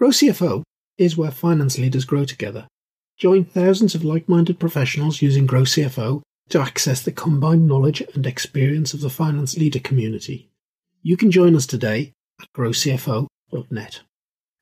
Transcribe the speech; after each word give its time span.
Grow 0.00 0.08
CFO 0.08 0.62
is 0.96 1.18
where 1.18 1.30
finance 1.30 1.76
leaders 1.76 2.06
grow 2.06 2.24
together. 2.24 2.66
Join 3.18 3.44
thousands 3.44 3.94
of 3.94 4.02
like 4.02 4.30
minded 4.30 4.58
professionals 4.58 5.20
using 5.20 5.46
Grow 5.46 5.64
CFO 5.64 6.22
to 6.48 6.58
access 6.58 7.02
the 7.02 7.12
combined 7.12 7.68
knowledge 7.68 8.00
and 8.14 8.26
experience 8.26 8.94
of 8.94 9.02
the 9.02 9.10
finance 9.10 9.58
leader 9.58 9.78
community. 9.78 10.48
You 11.02 11.18
can 11.18 11.30
join 11.30 11.54
us 11.54 11.66
today 11.66 12.14
at 12.40 12.48
growcfo.net. 12.56 14.00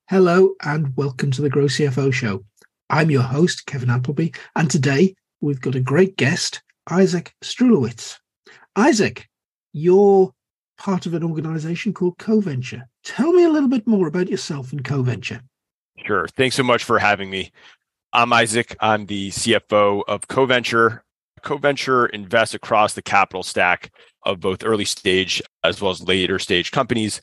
Hello 0.08 0.54
and 0.64 0.96
welcome 0.96 1.30
to 1.30 1.42
the 1.42 1.50
Grow 1.50 1.66
CFO 1.66 2.12
show. 2.12 2.42
I'm 2.90 3.08
your 3.08 3.22
host, 3.22 3.64
Kevin 3.64 3.90
Appleby, 3.90 4.30
and 4.56 4.68
today 4.68 5.14
we've 5.40 5.60
got 5.60 5.76
a 5.76 5.80
great 5.80 6.16
guest, 6.16 6.62
Isaac 6.90 7.32
Strulowitz. 7.44 8.18
Isaac, 8.74 9.28
you're 9.72 10.32
part 10.78 11.06
of 11.06 11.14
an 11.14 11.22
organization 11.22 11.94
called 11.94 12.18
CoVenture. 12.18 12.86
Tell 13.08 13.32
me 13.32 13.44
a 13.44 13.48
little 13.48 13.70
bit 13.70 13.86
more 13.86 14.06
about 14.06 14.28
yourself 14.28 14.70
and 14.70 14.84
CoVenture. 14.84 15.40
Sure. 16.04 16.28
Thanks 16.36 16.56
so 16.56 16.62
much 16.62 16.84
for 16.84 16.98
having 16.98 17.30
me. 17.30 17.50
I'm 18.12 18.34
Isaac. 18.34 18.76
I'm 18.80 19.06
the 19.06 19.30
CFO 19.30 20.02
of 20.06 20.28
CoVenture. 20.28 21.00
CoVenture 21.42 22.10
invests 22.10 22.54
across 22.54 22.92
the 22.92 23.00
capital 23.00 23.42
stack 23.42 23.92
of 24.26 24.40
both 24.40 24.62
early 24.62 24.84
stage 24.84 25.40
as 25.64 25.80
well 25.80 25.90
as 25.90 26.02
later 26.02 26.38
stage 26.38 26.70
companies. 26.70 27.22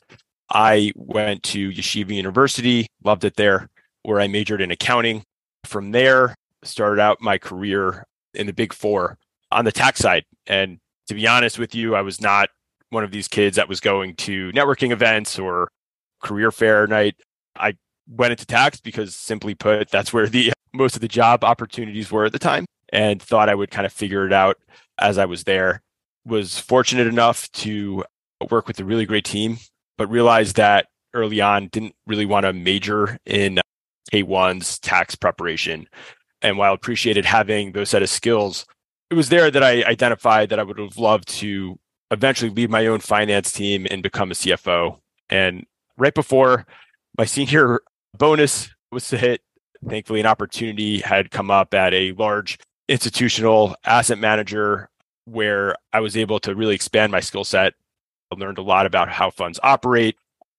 I 0.50 0.92
went 0.96 1.44
to 1.44 1.70
Yeshiva 1.70 2.10
University, 2.10 2.88
loved 3.04 3.22
it 3.22 3.36
there, 3.36 3.68
where 4.02 4.20
I 4.20 4.26
majored 4.26 4.60
in 4.60 4.72
accounting. 4.72 5.22
From 5.66 5.92
there, 5.92 6.34
started 6.64 7.00
out 7.00 7.20
my 7.20 7.38
career 7.38 8.04
in 8.34 8.48
the 8.48 8.52
big 8.52 8.72
four 8.72 9.18
on 9.52 9.64
the 9.64 9.72
tax 9.72 10.00
side. 10.00 10.24
And 10.48 10.78
to 11.06 11.14
be 11.14 11.28
honest 11.28 11.60
with 11.60 11.76
you, 11.76 11.94
I 11.94 12.00
was 12.00 12.20
not 12.20 12.48
one 12.90 13.04
of 13.04 13.12
these 13.12 13.28
kids 13.28 13.54
that 13.54 13.68
was 13.68 13.78
going 13.78 14.16
to 14.16 14.50
networking 14.50 14.90
events 14.90 15.38
or 15.38 15.68
career 16.26 16.50
fair 16.50 16.86
night. 16.86 17.16
I 17.56 17.76
went 18.08 18.32
into 18.32 18.46
tax 18.46 18.80
because 18.80 19.14
simply 19.14 19.54
put, 19.54 19.90
that's 19.90 20.12
where 20.12 20.26
the 20.26 20.52
most 20.72 20.94
of 20.94 21.00
the 21.00 21.08
job 21.08 21.44
opportunities 21.44 22.10
were 22.10 22.24
at 22.24 22.32
the 22.32 22.38
time 22.38 22.66
and 22.92 23.22
thought 23.22 23.48
I 23.48 23.54
would 23.54 23.70
kind 23.70 23.86
of 23.86 23.92
figure 23.92 24.26
it 24.26 24.32
out 24.32 24.56
as 24.98 25.18
I 25.18 25.24
was 25.24 25.44
there. 25.44 25.82
Was 26.24 26.58
fortunate 26.58 27.06
enough 27.06 27.50
to 27.52 28.04
work 28.50 28.66
with 28.66 28.80
a 28.80 28.84
really 28.84 29.06
great 29.06 29.24
team, 29.24 29.58
but 29.96 30.08
realized 30.08 30.56
that 30.56 30.88
early 31.14 31.40
on 31.40 31.68
didn't 31.68 31.94
really 32.06 32.26
want 32.26 32.44
to 32.44 32.52
major 32.52 33.18
in 33.24 33.60
K1's 34.12 34.78
tax 34.80 35.14
preparation. 35.14 35.88
And 36.42 36.58
while 36.58 36.74
appreciated 36.74 37.24
having 37.24 37.72
those 37.72 37.90
set 37.90 38.02
of 38.02 38.10
skills, 38.10 38.66
it 39.10 39.14
was 39.14 39.28
there 39.28 39.50
that 39.50 39.62
I 39.62 39.84
identified 39.84 40.48
that 40.50 40.58
I 40.58 40.64
would 40.64 40.78
have 40.78 40.98
loved 40.98 41.28
to 41.28 41.78
eventually 42.10 42.50
lead 42.50 42.70
my 42.70 42.86
own 42.86 43.00
finance 43.00 43.52
team 43.52 43.86
and 43.90 44.02
become 44.02 44.30
a 44.30 44.34
CFO. 44.34 44.98
And 45.30 45.64
right 45.96 46.14
before 46.14 46.66
my 47.18 47.24
senior 47.24 47.80
bonus 48.18 48.70
was 48.92 49.08
to 49.08 49.16
hit, 49.16 49.42
thankfully, 49.88 50.20
an 50.20 50.26
opportunity 50.26 50.98
had 51.00 51.30
come 51.30 51.50
up 51.50 51.74
at 51.74 51.92
a 51.92 52.12
large 52.12 52.58
institutional 52.88 53.74
asset 53.84 54.18
manager 54.18 54.88
where 55.24 55.74
I 55.92 56.00
was 56.00 56.16
able 56.16 56.38
to 56.40 56.54
really 56.54 56.74
expand 56.74 57.12
my 57.12 57.20
skill 57.20 57.44
set. 57.44 57.74
I 58.32 58.36
learned 58.36 58.58
a 58.58 58.62
lot 58.62 58.86
about 58.86 59.08
how 59.08 59.30
funds 59.30 59.58
operate, 59.62 60.16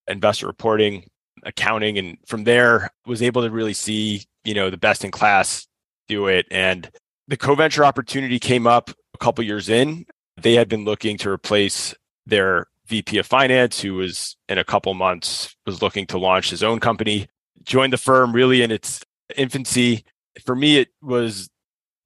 investor 0.08 0.48
reporting, 0.48 1.10
accounting, 1.44 1.98
and 1.98 2.18
from 2.26 2.44
there 2.44 2.92
was 3.06 3.22
able 3.22 3.42
to 3.42 3.50
really 3.50 3.74
see, 3.74 4.24
you 4.44 4.54
know, 4.54 4.70
the 4.70 4.78
best 4.78 5.04
in 5.04 5.12
class 5.12 5.68
do 6.08 6.28
it. 6.28 6.46
And 6.52 6.90
the 7.28 7.38
CoVenture 7.38 7.86
opportunity 7.86 8.40
came 8.40 8.68
up 8.68 8.90
a 9.14 9.18
couple 9.18 9.44
years 9.44 9.70
in. 9.70 10.06
They 10.38 10.54
had 10.54 10.70
been 10.70 10.86
looking 10.86 11.18
to 11.20 11.30
replace 11.30 11.96
their 12.26 12.68
VP 12.88 13.18
of 13.18 13.26
finance, 13.26 13.82
who 13.82 13.96
was 13.96 14.36
in 14.50 14.58
a 14.58 14.64
couple 14.64 14.94
months 14.94 15.56
was 15.66 15.82
looking 15.82 16.06
to 16.08 16.18
launch 16.18 16.50
his 16.50 16.64
own 16.64 16.80
company. 16.80 17.28
Joined 17.64 17.94
the 17.94 17.98
firm 17.98 18.34
really 18.34 18.62
in 18.62 18.72
its 18.72 19.04
infancy. 19.36 20.04
For 20.46 20.56
me, 20.56 20.78
it 20.78 20.90
was 21.02 21.50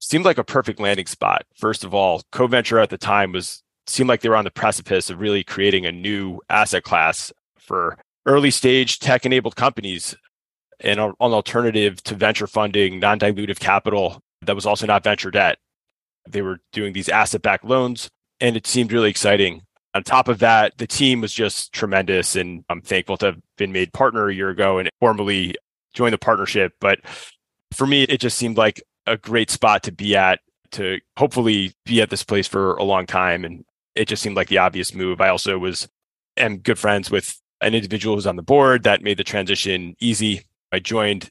seemed 0.00 0.24
like 0.24 0.38
a 0.38 0.44
perfect 0.44 0.80
landing 0.80 1.06
spot. 1.06 1.44
First 1.54 1.84
of 1.84 1.94
all, 1.94 2.22
CoVenture 2.32 2.82
at 2.82 2.90
the 2.90 2.98
time 2.98 3.32
was 3.32 3.62
seemed 3.86 4.08
like 4.08 4.20
they 4.20 4.28
were 4.28 4.36
on 4.36 4.44
the 4.44 4.50
precipice 4.50 5.10
of 5.10 5.20
really 5.20 5.44
creating 5.44 5.86
a 5.86 5.92
new 5.92 6.40
asset 6.48 6.82
class 6.82 7.32
for 7.58 7.98
early 8.26 8.50
stage 8.50 8.98
tech 8.98 9.26
enabled 9.26 9.56
companies 9.56 10.14
and 10.80 10.98
an 10.98 11.14
alternative 11.20 12.02
to 12.02 12.14
venture 12.14 12.46
funding, 12.46 12.98
non 12.98 13.18
dilutive 13.18 13.60
capital 13.60 14.20
that 14.42 14.54
was 14.54 14.66
also 14.66 14.86
not 14.86 15.04
venture 15.04 15.30
debt. 15.30 15.58
They 16.28 16.42
were 16.42 16.58
doing 16.72 16.92
these 16.92 17.08
asset 17.08 17.42
backed 17.42 17.64
loans, 17.64 18.10
and 18.40 18.56
it 18.56 18.66
seemed 18.66 18.92
really 18.92 19.10
exciting. 19.10 19.62
On 19.94 20.02
top 20.02 20.28
of 20.28 20.38
that, 20.38 20.78
the 20.78 20.86
team 20.86 21.20
was 21.20 21.32
just 21.34 21.72
tremendous, 21.72 22.34
and 22.34 22.64
I'm 22.70 22.80
thankful 22.80 23.18
to 23.18 23.26
have 23.26 23.40
been 23.58 23.72
made 23.72 23.92
partner 23.92 24.28
a 24.28 24.34
year 24.34 24.48
ago 24.48 24.78
and 24.78 24.88
formally 25.00 25.54
joined 25.92 26.14
the 26.14 26.18
partnership. 26.18 26.74
But 26.80 27.00
for 27.72 27.86
me, 27.86 28.04
it 28.04 28.18
just 28.18 28.38
seemed 28.38 28.56
like 28.56 28.82
a 29.06 29.16
great 29.16 29.50
spot 29.50 29.82
to 29.84 29.92
be 29.92 30.16
at 30.16 30.40
to 30.72 30.98
hopefully 31.18 31.74
be 31.84 32.00
at 32.00 32.10
this 32.10 32.24
place 32.24 32.48
for 32.48 32.76
a 32.76 32.82
long 32.82 33.06
time. 33.06 33.44
And 33.44 33.64
it 33.94 34.06
just 34.08 34.22
seemed 34.22 34.36
like 34.36 34.48
the 34.48 34.58
obvious 34.58 34.94
move. 34.94 35.20
I 35.20 35.28
also 35.28 35.58
was 35.58 35.88
am 36.38 36.58
good 36.58 36.78
friends 36.78 37.10
with 37.10 37.38
an 37.60 37.74
individual 37.74 38.16
who's 38.16 38.26
on 38.26 38.36
the 38.36 38.42
board 38.42 38.84
that 38.84 39.02
made 39.02 39.18
the 39.18 39.24
transition 39.24 39.94
easy. 40.00 40.42
I 40.72 40.78
joined 40.78 41.28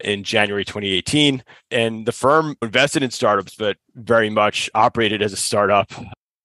in 0.00 0.22
January 0.22 0.64
2018. 0.64 1.42
And 1.70 2.06
the 2.06 2.12
firm 2.12 2.56
invested 2.62 3.02
in 3.02 3.10
startups, 3.10 3.56
but 3.56 3.76
very 3.94 4.30
much 4.30 4.70
operated 4.74 5.22
as 5.22 5.32
a 5.32 5.36
startup. 5.36 5.92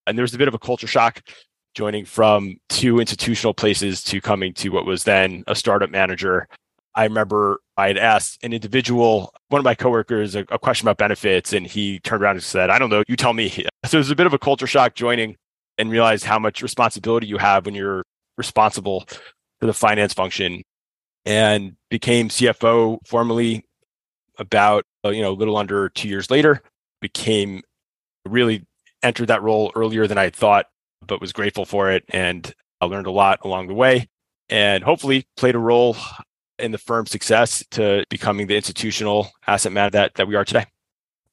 And 0.07 0.17
there 0.17 0.23
was 0.23 0.33
a 0.33 0.39
bit 0.39 0.47
of 0.47 0.53
a 0.53 0.59
culture 0.59 0.88
shock 0.88 1.22
joining 1.74 2.06
from 2.06 2.58
two 2.70 3.00
institutional 3.00 3.54
places 3.54 4.04
to 4.04 4.22
coming 4.22 4.54
to 4.56 4.70
what 4.70 4.86
was 4.86 5.04
then 5.04 5.44
a 5.48 5.56
startup 5.56 5.90
manager. 5.90 6.48
I 6.96 7.04
remember 7.06 7.62
I 7.78 7.88
had 7.88 7.98
asked 7.98 8.44
an 8.44 8.52
individual, 8.54 9.34
one 9.48 9.59
of 9.59 9.66
my 9.66 9.76
coworkers, 9.76 10.36
a, 10.36 10.42
a 10.50 10.59
question 10.59 10.88
about 10.88 10.98
benefits, 10.98 11.54
and 11.54 11.66
he 11.66 12.00
turned 12.00 12.22
around 12.22 12.36
and 12.36 12.44
said, 12.44 12.70
I 12.70 12.78
don't 12.80 12.90
know, 12.90 13.04
you 13.08 13.16
tell 13.16 13.34
me. 13.34 13.66
So 13.84 13.98
it 13.98 14.02
was 14.02 14.12
a 14.12 14.16
bit 14.16 14.28
of 14.28 14.34
a 14.34 14.38
culture 14.38 14.68
shock 14.68 14.94
joining 14.94 15.38
and 15.80 15.90
realized 15.90 16.24
how 16.24 16.38
much 16.38 16.62
responsibility 16.62 17.26
you 17.26 17.40
have 17.40 17.66
when 17.66 17.74
you're 17.74 18.03
responsible 18.38 19.06
for 19.59 19.66
the 19.66 19.74
finance 19.74 20.14
function 20.14 20.62
and 21.26 21.76
became 21.90 22.30
CFO 22.30 23.00
formally 23.06 23.66
about 24.38 24.86
uh, 25.06 25.09
you 25.09 25.22
know 25.22 25.32
a 25.32 25.34
little 25.34 25.58
under 25.58 25.90
two 25.90 26.08
years 26.08 26.30
later. 26.30 26.62
Became 27.02 27.62
really 28.26 28.66
entered 29.02 29.28
that 29.28 29.42
role 29.42 29.72
earlier 29.76 30.08
than 30.08 30.18
I 30.18 30.30
thought, 30.30 30.68
but 31.07 31.22
was 31.22 31.34
grateful 31.34 31.66
for 31.66 31.91
it, 31.91 32.03
and 32.09 32.53
I 32.79 32.85
learned 32.85 33.07
a 33.07 33.12
lot 33.12 33.39
along 33.44 33.67
the 33.67 33.73
way, 33.73 34.07
and 34.50 34.84
hopefully 34.84 35.25
played 35.38 35.56
a 35.56 35.59
role 35.59 35.95
in 36.59 36.72
the 36.72 36.78
firm's 36.78 37.12
success 37.12 37.63
to 37.72 38.03
becoming 38.09 38.47
the 38.47 38.56
institutional 38.56 39.31
asset 39.47 39.72
manager 39.72 39.91
that, 39.97 40.16
that 40.16 40.28
we 40.28 40.35
are 40.35 40.45
today. 40.45 40.66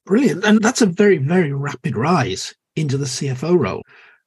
Brilliant, 0.05 0.43
and 0.43 0.61
that's 0.61 0.81
a 0.81 0.87
very 0.87 1.17
very 1.17 1.53
rapid 1.53 1.95
rise 1.95 2.53
into 2.75 2.97
the 2.97 3.05
CFO 3.05 3.59
role. 3.59 3.83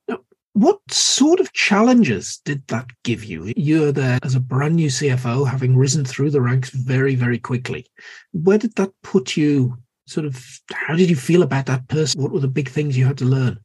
Now, 0.08 0.18
What 0.52 0.78
sort 0.90 1.40
of 1.40 1.52
challenges 1.54 2.40
did 2.44 2.66
that 2.68 2.86
give 3.02 3.24
you? 3.24 3.52
You're 3.56 3.92
there 3.92 4.18
as 4.22 4.34
a 4.34 4.40
brand 4.40 4.76
new 4.76 4.88
CFO, 4.88 5.48
having 5.48 5.76
risen 5.76 6.04
through 6.04 6.30
the 6.30 6.42
ranks 6.42 6.70
very, 6.70 7.14
very 7.14 7.38
quickly. 7.38 7.86
Where 8.32 8.58
did 8.58 8.74
that 8.76 8.92
put 9.02 9.36
you? 9.36 9.76
Sort 10.06 10.26
of, 10.26 10.60
how 10.72 10.94
did 10.94 11.08
you 11.08 11.16
feel 11.16 11.42
about 11.42 11.66
that 11.66 11.88
person? 11.88 12.22
What 12.22 12.32
were 12.32 12.40
the 12.40 12.48
big 12.48 12.68
things 12.68 12.98
you 12.98 13.06
had 13.06 13.18
to 13.18 13.24
learn? 13.24 13.58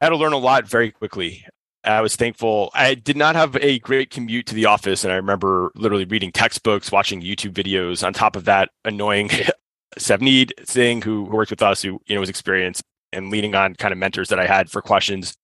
Had 0.00 0.10
to 0.10 0.16
learn 0.16 0.32
a 0.32 0.38
lot 0.38 0.68
very 0.68 0.90
quickly. 0.90 1.44
I 1.84 2.00
was 2.00 2.16
thankful. 2.16 2.70
I 2.74 2.94
did 2.94 3.16
not 3.16 3.36
have 3.36 3.56
a 3.56 3.78
great 3.78 4.10
commute 4.10 4.46
to 4.46 4.54
the 4.54 4.66
office, 4.66 5.04
and 5.04 5.12
I 5.12 5.16
remember 5.16 5.70
literally 5.74 6.06
reading 6.06 6.32
textbooks, 6.32 6.90
watching 6.90 7.20
YouTube 7.20 7.52
videos. 7.52 8.06
On 8.06 8.12
top 8.12 8.36
of 8.36 8.46
that, 8.46 8.70
annoying 8.84 9.30
Savneet 9.98 10.52
Singh, 10.66 11.02
who, 11.02 11.26
who 11.26 11.36
worked 11.36 11.50
with 11.50 11.62
us, 11.62 11.82
who 11.82 12.00
you 12.06 12.14
know 12.14 12.20
was 12.20 12.30
experienced, 12.30 12.82
and 13.12 13.30
leaning 13.30 13.54
on 13.54 13.74
kind 13.74 13.92
of 13.92 13.98
mentors 13.98 14.28
that 14.30 14.40
I 14.40 14.46
had 14.46 14.70
for 14.70 14.80
questions. 14.80 15.36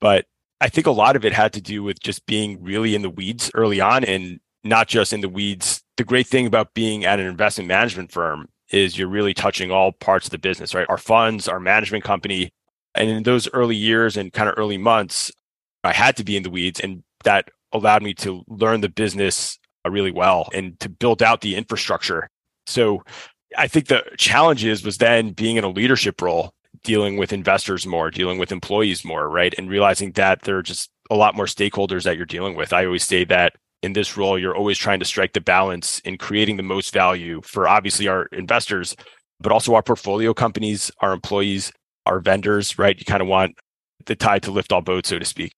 But 0.00 0.26
I 0.60 0.68
think 0.68 0.86
a 0.86 0.92
lot 0.92 1.16
of 1.16 1.24
it 1.24 1.32
had 1.32 1.52
to 1.54 1.60
do 1.60 1.82
with 1.82 2.00
just 2.00 2.26
being 2.26 2.62
really 2.62 2.94
in 2.94 3.02
the 3.02 3.10
weeds 3.10 3.50
early 3.54 3.80
on 3.80 4.04
and 4.04 4.40
not 4.64 4.88
just 4.88 5.12
in 5.12 5.20
the 5.20 5.28
weeds. 5.28 5.82
The 5.96 6.04
great 6.04 6.26
thing 6.26 6.46
about 6.46 6.74
being 6.74 7.04
at 7.04 7.20
an 7.20 7.26
investment 7.26 7.68
management 7.68 8.12
firm 8.12 8.48
is 8.70 8.98
you're 8.98 9.08
really 9.08 9.34
touching 9.34 9.70
all 9.70 9.92
parts 9.92 10.26
of 10.26 10.30
the 10.30 10.38
business, 10.38 10.74
right? 10.74 10.88
Our 10.88 10.98
funds, 10.98 11.48
our 11.48 11.60
management 11.60 12.04
company. 12.04 12.50
And 12.94 13.08
in 13.08 13.22
those 13.22 13.48
early 13.52 13.76
years 13.76 14.16
and 14.16 14.32
kind 14.32 14.48
of 14.48 14.54
early 14.56 14.78
months, 14.78 15.30
I 15.84 15.92
had 15.92 16.16
to 16.16 16.24
be 16.24 16.36
in 16.36 16.42
the 16.42 16.50
weeds 16.50 16.80
and 16.80 17.02
that 17.24 17.48
allowed 17.72 18.02
me 18.02 18.14
to 18.14 18.42
learn 18.48 18.80
the 18.80 18.88
business 18.88 19.58
uh, 19.86 19.90
really 19.90 20.10
well 20.10 20.48
and 20.54 20.78
to 20.80 20.88
build 20.88 21.22
out 21.22 21.40
the 21.40 21.54
infrastructure. 21.54 22.28
So 22.66 23.02
I 23.56 23.68
think 23.68 23.86
the 23.86 24.04
challenges 24.18 24.84
was 24.84 24.98
then 24.98 25.32
being 25.32 25.56
in 25.56 25.64
a 25.64 25.68
leadership 25.68 26.20
role 26.20 26.52
dealing 26.84 27.16
with 27.16 27.32
investors 27.32 27.86
more, 27.86 28.10
dealing 28.10 28.38
with 28.38 28.52
employees 28.52 29.04
more, 29.04 29.28
right? 29.28 29.54
And 29.56 29.70
realizing 29.70 30.12
that 30.12 30.42
there 30.42 30.58
are 30.58 30.62
just 30.62 30.90
a 31.10 31.16
lot 31.16 31.34
more 31.34 31.46
stakeholders 31.46 32.04
that 32.04 32.16
you're 32.16 32.26
dealing 32.26 32.54
with. 32.54 32.72
I 32.72 32.84
always 32.84 33.04
say 33.04 33.24
that 33.24 33.54
in 33.82 33.92
this 33.92 34.16
role, 34.16 34.38
you're 34.38 34.56
always 34.56 34.78
trying 34.78 34.98
to 34.98 35.04
strike 35.04 35.32
the 35.32 35.40
balance 35.40 36.00
in 36.00 36.18
creating 36.18 36.56
the 36.56 36.62
most 36.62 36.92
value 36.92 37.40
for 37.42 37.68
obviously 37.68 38.08
our 38.08 38.26
investors, 38.26 38.96
but 39.40 39.52
also 39.52 39.74
our 39.74 39.82
portfolio 39.82 40.34
companies, 40.34 40.90
our 41.00 41.12
employees, 41.12 41.72
our 42.08 42.20
vendors, 42.20 42.78
right? 42.78 42.98
You 42.98 43.04
kind 43.04 43.22
of 43.22 43.28
want 43.28 43.54
the 44.06 44.16
tide 44.16 44.42
to 44.44 44.50
lift 44.50 44.72
all 44.72 44.80
boats, 44.80 45.10
so 45.10 45.18
to 45.18 45.24
speak. 45.24 45.52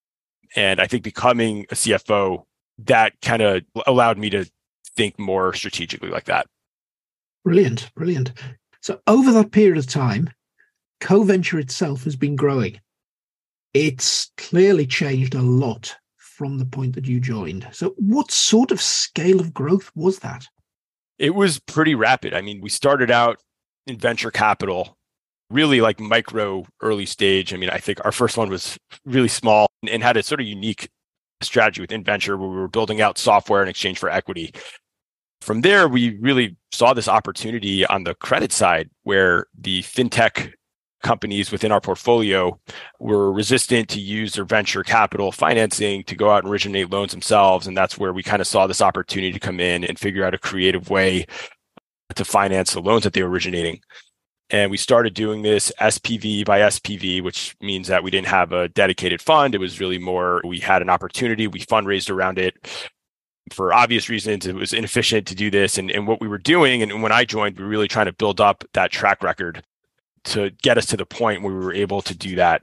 And 0.55 0.81
I 0.81 0.87
think 0.87 1.03
becoming 1.03 1.65
a 1.71 1.75
CFO, 1.75 2.43
that 2.79 3.13
kind 3.21 3.41
of 3.41 3.63
allowed 3.87 4.17
me 4.17 4.29
to 4.31 4.45
think 4.95 5.17
more 5.17 5.53
strategically 5.53 6.09
like 6.09 6.25
that. 6.25 6.47
Brilliant, 7.43 7.89
brilliant. 7.95 8.33
So 8.81 8.99
over 9.07 9.31
that 9.31 9.51
period 9.51 9.77
of 9.77 9.87
time, 9.87 10.29
CoVenture 11.01 11.59
itself 11.59 12.03
has 12.03 12.15
been 12.15 12.35
growing. 12.35 12.79
It's 13.73 14.31
clearly 14.37 14.85
changed 14.85 15.33
a 15.33 15.41
lot 15.41 15.95
from 16.17 16.57
the 16.57 16.65
point 16.65 16.95
that 16.95 17.07
you 17.07 17.19
joined. 17.19 17.67
So 17.71 17.93
what 17.97 18.31
sort 18.31 18.71
of 18.71 18.81
scale 18.81 19.39
of 19.39 19.53
growth 19.53 19.91
was 19.95 20.19
that? 20.19 20.47
It 21.17 21.35
was 21.35 21.59
pretty 21.59 21.95
rapid. 21.95 22.33
I 22.33 22.41
mean, 22.41 22.61
we 22.61 22.69
started 22.69 23.11
out 23.11 23.37
in 23.87 23.97
venture 23.97 24.31
capital 24.31 24.97
really 25.51 25.81
like 25.81 25.99
micro 25.99 26.65
early 26.81 27.05
stage. 27.05 27.53
I 27.53 27.57
mean, 27.57 27.69
I 27.69 27.77
think 27.77 28.03
our 28.05 28.11
first 28.11 28.37
one 28.37 28.49
was 28.49 28.77
really 29.05 29.27
small 29.27 29.67
and 29.87 30.03
had 30.03 30.17
a 30.17 30.23
sort 30.23 30.41
of 30.41 30.47
unique 30.47 30.89
strategy 31.41 31.81
within 31.81 32.03
venture 32.03 32.37
where 32.37 32.49
we 32.49 32.55
were 32.55 32.67
building 32.67 33.01
out 33.01 33.17
software 33.17 33.63
in 33.63 33.69
exchange 33.69 33.99
for 33.99 34.09
equity. 34.09 34.53
From 35.41 35.61
there, 35.61 35.87
we 35.87 36.17
really 36.19 36.55
saw 36.71 36.93
this 36.93 37.07
opportunity 37.07 37.85
on 37.85 38.03
the 38.03 38.13
credit 38.15 38.51
side 38.51 38.89
where 39.03 39.47
the 39.57 39.81
fintech 39.81 40.53
companies 41.01 41.51
within 41.51 41.71
our 41.71 41.81
portfolio 41.81 42.59
were 42.99 43.31
resistant 43.31 43.89
to 43.89 43.99
use 43.99 44.33
their 44.33 44.45
venture 44.45 44.83
capital 44.83 45.31
financing 45.31 46.03
to 46.03 46.15
go 46.15 46.29
out 46.29 46.43
and 46.43 46.51
originate 46.51 46.91
loans 46.91 47.11
themselves. 47.11 47.65
And 47.65 47.75
that's 47.75 47.97
where 47.97 48.13
we 48.13 48.21
kind 48.21 48.39
of 48.39 48.47
saw 48.47 48.67
this 48.67 48.81
opportunity 48.81 49.33
to 49.33 49.39
come 49.39 49.59
in 49.59 49.83
and 49.83 49.97
figure 49.97 50.23
out 50.23 50.35
a 50.35 50.39
creative 50.39 50.91
way 50.91 51.25
to 52.15 52.25
finance 52.25 52.73
the 52.73 52.81
loans 52.81 53.03
that 53.03 53.13
they 53.13 53.23
were 53.23 53.29
originating. 53.29 53.81
And 54.51 54.69
we 54.69 54.75
started 54.75 55.13
doing 55.13 55.43
this 55.43 55.71
SPV 55.79 56.45
by 56.45 56.59
SPV, 56.59 57.23
which 57.23 57.55
means 57.61 57.87
that 57.87 58.03
we 58.03 58.11
didn't 58.11 58.27
have 58.27 58.51
a 58.51 58.67
dedicated 58.67 59.21
fund. 59.21 59.55
It 59.55 59.59
was 59.59 59.79
really 59.79 59.97
more, 59.97 60.41
we 60.43 60.59
had 60.59 60.81
an 60.81 60.89
opportunity, 60.89 61.47
we 61.47 61.61
fundraised 61.61 62.09
around 62.09 62.37
it. 62.37 62.55
For 63.53 63.73
obvious 63.73 64.09
reasons, 64.09 64.45
it 64.45 64.55
was 64.55 64.73
inefficient 64.73 65.25
to 65.27 65.35
do 65.35 65.49
this. 65.49 65.77
And, 65.77 65.89
and 65.89 66.05
what 66.05 66.19
we 66.19 66.27
were 66.27 66.37
doing, 66.37 66.83
and 66.83 67.01
when 67.01 67.13
I 67.13 67.23
joined, 67.23 67.57
we 67.57 67.63
were 67.63 67.69
really 67.69 67.87
trying 67.87 68.07
to 68.07 68.13
build 68.13 68.41
up 68.41 68.65
that 68.73 68.91
track 68.91 69.23
record 69.23 69.63
to 70.25 70.51
get 70.61 70.77
us 70.77 70.85
to 70.87 70.97
the 70.97 71.05
point 71.05 71.41
where 71.41 71.53
we 71.53 71.65
were 71.65 71.73
able 71.73 72.01
to 72.01 72.15
do 72.15 72.35
that. 72.35 72.61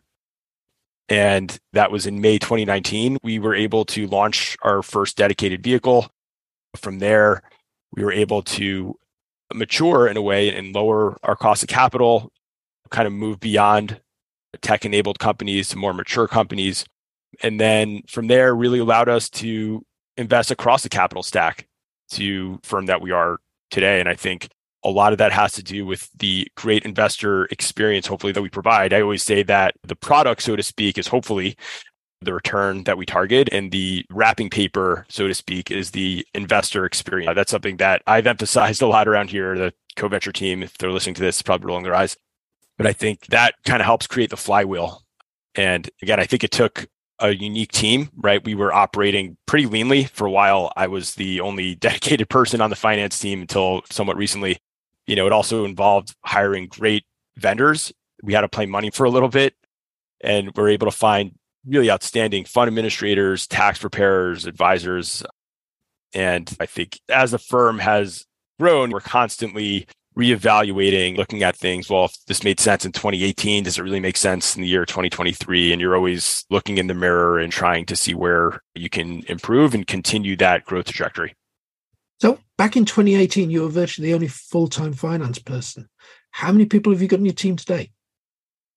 And 1.09 1.59
that 1.73 1.91
was 1.91 2.07
in 2.07 2.21
May 2.21 2.39
2019. 2.39 3.17
We 3.23 3.39
were 3.39 3.55
able 3.55 3.87
to 3.87 4.07
launch 4.07 4.59
our 4.61 4.83
first 4.83 5.17
dedicated 5.17 5.63
vehicle. 5.63 6.11
From 6.77 6.99
there, 6.99 7.43
we 7.93 8.05
were 8.05 8.13
able 8.13 8.43
to 8.43 8.95
mature 9.55 10.07
in 10.07 10.17
a 10.17 10.23
way 10.23 10.55
and 10.55 10.75
lower 10.75 11.19
our 11.23 11.37
cost 11.37 11.63
of 11.63 11.69
capital, 11.69 12.33
kind 12.91 13.07
of 13.07 13.13
move 13.13 13.41
beyond 13.41 14.01
tech 14.63 14.85
enabled 14.85 15.19
companies 15.19 15.69
to 15.69 15.77
more 15.77 15.93
mature 15.93 16.27
companies. 16.29 16.85
And 17.43 17.61
then 17.61 18.03
from 18.09 18.27
there, 18.27 18.55
really 18.55 18.79
allowed 18.79 19.09
us 19.09 19.29
to 19.31 19.85
invest 20.17 20.51
across 20.51 20.83
the 20.83 20.89
capital 20.89 21.23
stack 21.23 21.67
to 22.11 22.59
firm 22.63 22.87
that 22.87 23.01
we 23.01 23.11
are 23.11 23.39
today. 23.71 24.01
And 24.01 24.09
I 24.09 24.15
think 24.15 24.49
a 24.85 24.91
lot 24.91 25.13
of 25.13 25.19
that 25.19 25.33
has 25.33 25.53
to 25.53 25.63
do 25.63 25.85
with 25.85 26.09
the 26.19 26.47
great 26.57 26.85
investor 26.85 27.45
experience, 27.47 28.07
hopefully, 28.07 28.33
that 28.33 28.43
we 28.43 28.49
provide. 28.49 28.93
I 28.93 29.01
always 29.01 29.23
say 29.23 29.43
that 29.43 29.75
the 29.83 29.97
product, 29.97 30.43
so 30.43 30.57
to 30.57 30.63
speak, 30.63 30.99
is 30.99 31.09
hopefully 31.09 31.57
the 32.21 32.35
return 32.35 32.85
that 32.85 32.99
we 32.99 33.07
target 33.07 33.49
and 33.53 33.71
the 33.71 34.05
wrapping 34.11 34.51
paper 34.51 35.07
so 35.09 35.29
to 35.29 35.35
speak 35.35 35.71
is 35.71 35.93
the 35.93 36.27
investor 36.35 36.85
experience. 36.85 37.35
That's 37.35 37.51
something 37.51 37.77
that 37.79 38.03
i've 38.07 38.27
emphasized 38.27 38.83
a 38.83 38.87
lot 38.87 39.09
around 39.09 39.31
here 39.31 39.57
the 39.57 39.73
CoVenture 39.97 40.33
team 40.33 40.63
if 40.63 40.77
they're 40.79 40.93
listening 40.93 41.15
to 41.17 41.23
this 41.23 41.43
probably 41.43 41.67
rolling 41.67 41.85
their 41.85 41.95
eyes. 41.95 42.17
But 42.77 42.87
i 42.87 42.93
think 42.93 43.27
that 43.27 43.55
kind 43.65 43.81
of 43.81 43.87
helps 43.87 44.07
create 44.07 44.31
the 44.31 44.37
flywheel. 44.37 45.03
And 45.55 45.89
again 46.03 46.21
i 46.21 46.25
think 46.25 46.45
it 46.45 46.51
took 46.51 46.87
a 47.21 47.35
unique 47.35 47.73
team 47.73 48.11
right? 48.17 48.45
We 48.45 48.55
were 48.55 48.73
operating 48.73 49.37
pretty 49.47 49.67
leanly 49.67 50.09
for 50.09 50.25
a 50.25 50.31
while. 50.31 50.73
I 50.77 50.87
was 50.87 51.17
the 51.17 51.41
only 51.41 51.75
dedicated 51.87 52.29
person 52.29 52.61
on 52.61 52.71
the 52.71 52.77
finance 52.77 53.19
team 53.19 53.41
until 53.41 53.83
somewhat 53.91 54.17
recently. 54.17 54.59
You 55.07 55.17
know 55.17 55.27
it 55.27 55.33
also 55.33 55.65
involved 55.65 56.15
hiring 56.25 56.67
great 56.67 57.05
vendors. 57.37 57.93
We 58.23 58.35
had 58.35 58.41
to 58.41 58.49
play 58.49 58.67
money 58.67 58.91
for 58.91 59.05
a 59.05 59.11
little 59.11 59.29
bit 59.29 59.55
and 60.21 60.53
we're 60.55 60.71
able 60.71 60.91
to 60.91 60.97
find 60.97 61.33
really 61.69 61.91
outstanding 61.91 62.45
fund 62.45 62.69
administrators, 62.69 63.47
tax 63.47 63.79
preparers, 63.79 64.47
advisors. 64.47 65.23
And 66.15 66.55
I 66.59 66.67
think 66.67 67.01
as 67.09 67.33
the 67.33 67.39
firm 67.39 67.79
has 67.79 68.25
grown, 68.59 68.91
we're 68.91 69.01
constantly 69.01 69.87
reevaluating, 70.17 71.17
looking 71.17 71.45
at 71.45 71.57
things. 71.57 71.89
Well, 71.89 72.07
if 72.07 72.25
this 72.27 72.43
made 72.43 72.59
sense 72.59 72.85
in 72.85 72.93
2018, 72.93 73.65
does 73.65 73.79
it 73.79 73.83
really 73.83 74.01
make 74.01 74.17
sense 74.17 74.57
in 74.57 74.63
the 74.63 74.69
year 74.69 74.85
2023? 74.85 75.73
And 75.73 75.81
you're 75.81 75.95
always 75.95 76.45
looking 76.51 76.79
in 76.79 76.89
the 76.89 76.95
mirror 76.95 77.39
and 77.39 77.53
trying 77.53 77.87
to 77.87 77.95
see 77.95 78.15
where 78.15 78.61
you 78.75 78.91
can 78.91 79.23
improve 79.27 79.75
and 79.75 79.87
continue 79.87 80.37
that 80.37 80.65
growth 80.65 80.87
trajectory. 80.87 81.35
So 82.21 82.41
back 82.57 82.77
in 82.77 82.85
2018, 82.85 83.51
you 83.51 83.63
were 83.63 83.69
virtually 83.69 84.09
the 84.09 84.15
only 84.15 84.27
full-time 84.27 84.93
finance 84.93 85.39
person. 85.39 85.89
How 86.33 86.51
many 86.51 86.67
people 86.67 86.93
have 86.93 87.01
you 87.01 87.07
got 87.07 87.21
in 87.21 87.25
your 87.25 87.35
team 87.35 87.55
today? 87.55 87.93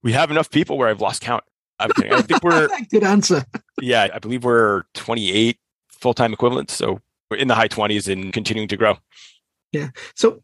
We 0.03 0.13
have 0.13 0.29
enough 0.29 0.51
people 0.51 0.77
where 0.77 0.89
I've 0.89 1.01
lost 1.01 1.21
count. 1.21 1.43
I'm 1.81 1.91
kidding. 1.91 2.13
I 2.13 2.21
think 2.21 2.43
we're 2.43 2.67
good 2.89 3.03
answer. 3.03 3.43
yeah, 3.81 4.07
I 4.13 4.19
believe 4.19 4.43
we're 4.43 4.83
28 4.93 5.57
full 5.89 6.13
time 6.13 6.33
equivalents. 6.33 6.73
So 6.73 6.99
we're 7.29 7.37
in 7.37 7.47
the 7.47 7.55
high 7.55 7.67
20s 7.67 8.11
and 8.11 8.33
continuing 8.33 8.67
to 8.67 8.77
grow. 8.77 8.97
Yeah. 9.71 9.89
So, 10.15 10.43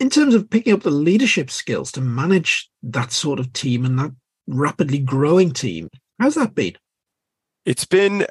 in 0.00 0.10
terms 0.10 0.34
of 0.34 0.48
picking 0.50 0.72
up 0.72 0.82
the 0.82 0.90
leadership 0.90 1.50
skills 1.50 1.90
to 1.92 2.00
manage 2.00 2.70
that 2.82 3.12
sort 3.12 3.40
of 3.40 3.52
team 3.52 3.84
and 3.84 3.98
that 3.98 4.12
rapidly 4.46 4.98
growing 4.98 5.52
team, 5.52 5.88
how's 6.20 6.34
that 6.34 6.54
been? 6.54 6.76
It's 7.64 7.84
been, 7.84 8.26